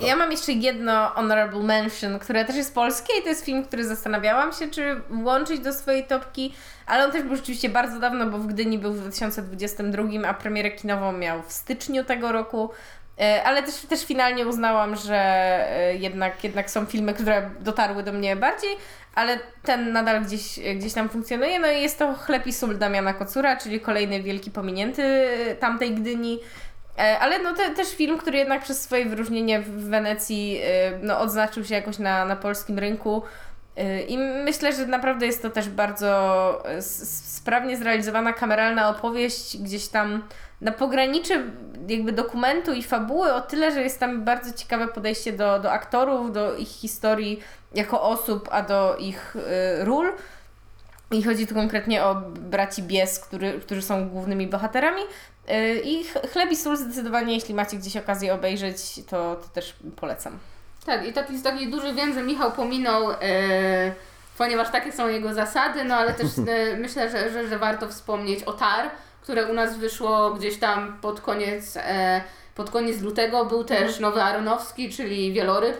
[0.00, 3.84] Ja mam jeszcze jedno honorable mention, które też jest polskie i to jest film, który
[3.84, 6.54] zastanawiałam się, czy włączyć do swojej topki,
[6.88, 10.70] ale on też był rzeczywiście bardzo dawno, bo w Gdyni był w 2022, a premierę
[10.70, 12.70] kinową miał w styczniu tego roku.
[13.20, 18.12] E, Ale też, też finalnie uznałam, że e, jednak, jednak są filmy, które dotarły do
[18.12, 18.70] mnie bardziej,
[19.14, 21.58] ale ten nadal gdzieś, gdzieś tam funkcjonuje.
[21.58, 25.94] No i jest to Chleb i sól Damiana Kocura, czyli kolejny wielki pominięty e, tamtej
[25.94, 26.40] Gdyni.
[27.20, 30.60] Ale no te, też film, który jednak przez swoje wyróżnienie w Wenecji
[31.02, 33.22] no, odznaczył się jakoś na, na polskim rynku.
[34.08, 40.22] I myślę, że naprawdę jest to też bardzo e, sprawnie zrealizowana kameralna opowieść, gdzieś tam
[40.60, 41.42] na pograniczy
[41.88, 46.32] jakby dokumentu i fabuły o tyle, że jest tam bardzo ciekawe podejście do, do aktorów,
[46.32, 47.40] do ich historii
[47.74, 50.12] jako osób, a do ich e, ról.
[51.10, 55.02] I chodzi tu konkretnie o braci Bies, który, którzy są głównymi bohaterami.
[55.48, 59.76] Yy, I ch- chleb i sól zdecydowanie, jeśli macie gdzieś okazję obejrzeć, to, to też
[59.96, 60.38] polecam.
[60.88, 63.16] Tak, i taki, taki duży wiem, że Michał pominął, e,
[64.38, 68.44] ponieważ takie są jego zasady, no ale też e, myślę, że, że, że warto wspomnieć
[68.44, 68.90] o TAR,
[69.22, 72.20] które u nas wyszło gdzieś tam pod koniec, e,
[72.54, 73.44] pod koniec lutego.
[73.44, 75.76] Był też nowy Aronowski, czyli Wieloryb,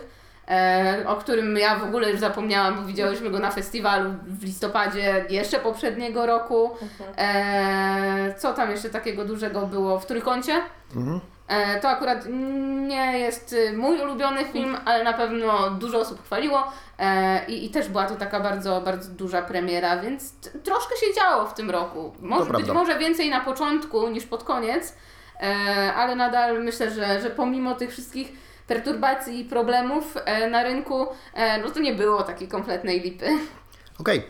[0.48, 5.24] e, o którym ja w ogóle już zapomniałam, bo widziałyśmy go na festiwalu w listopadzie
[5.30, 6.70] jeszcze poprzedniego roku.
[7.18, 10.52] E, co tam jeszcze takiego dużego było w Trójkącie?
[10.96, 11.37] E,
[11.82, 12.24] To akurat
[12.88, 17.70] nie jest y, mój ulubiony film, ale na pewno dużo osób chwaliło e, i, i
[17.70, 20.34] też była to taka bardzo, bardzo duża premiera, więc
[20.64, 22.12] troszkę się działo w tym roku.
[22.20, 22.74] Może być prawda.
[22.74, 24.94] może więcej na początku niż pod koniec,
[25.40, 28.32] e, ale nadal myślę, że, że pomimo tych wszystkich
[28.66, 33.26] perturbacji i problemów e, na rynku, e, no to nie było takiej kompletnej lipy.
[34.00, 34.22] Okej,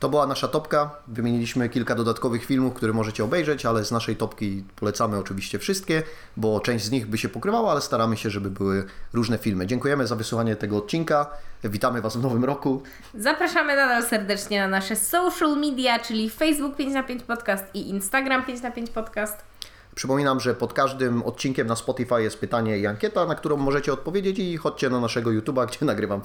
[0.00, 0.90] to była nasza topka.
[1.08, 6.02] Wymieniliśmy kilka dodatkowych filmów, które możecie obejrzeć, ale z naszej topki polecamy oczywiście wszystkie,
[6.36, 9.66] bo część z nich by się pokrywała, ale staramy się, żeby były różne filmy.
[9.66, 11.26] Dziękujemy za wysłuchanie tego odcinka.
[11.64, 12.82] Witamy Was w nowym roku.
[13.14, 18.44] Zapraszamy nadal serdecznie na nasze social media, czyli Facebook 5 na 5 Podcast i Instagram
[18.44, 19.50] 5 na 5 Podcast.
[19.94, 24.38] Przypominam, że pod każdym odcinkiem na Spotify jest pytanie i ankieta, na którą możecie odpowiedzieć
[24.38, 26.20] i chodźcie na naszego YouTube'a, gdzie nagrywam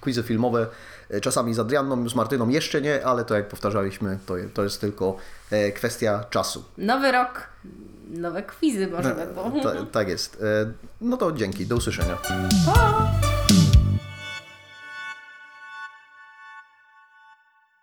[0.00, 0.66] quizy filmowe,
[1.20, 5.16] czasami z Adrianną, z Martyną jeszcze nie, ale to jak powtarzaliśmy, to, to jest tylko
[5.50, 6.64] e, kwestia czasu.
[6.78, 7.48] Nowy rok,
[8.10, 9.60] nowe quizy może będą.
[9.62, 10.42] Ta, tak jest.
[10.42, 12.18] E, No to dzięki, do usłyszenia.
[12.66, 13.31] Pa!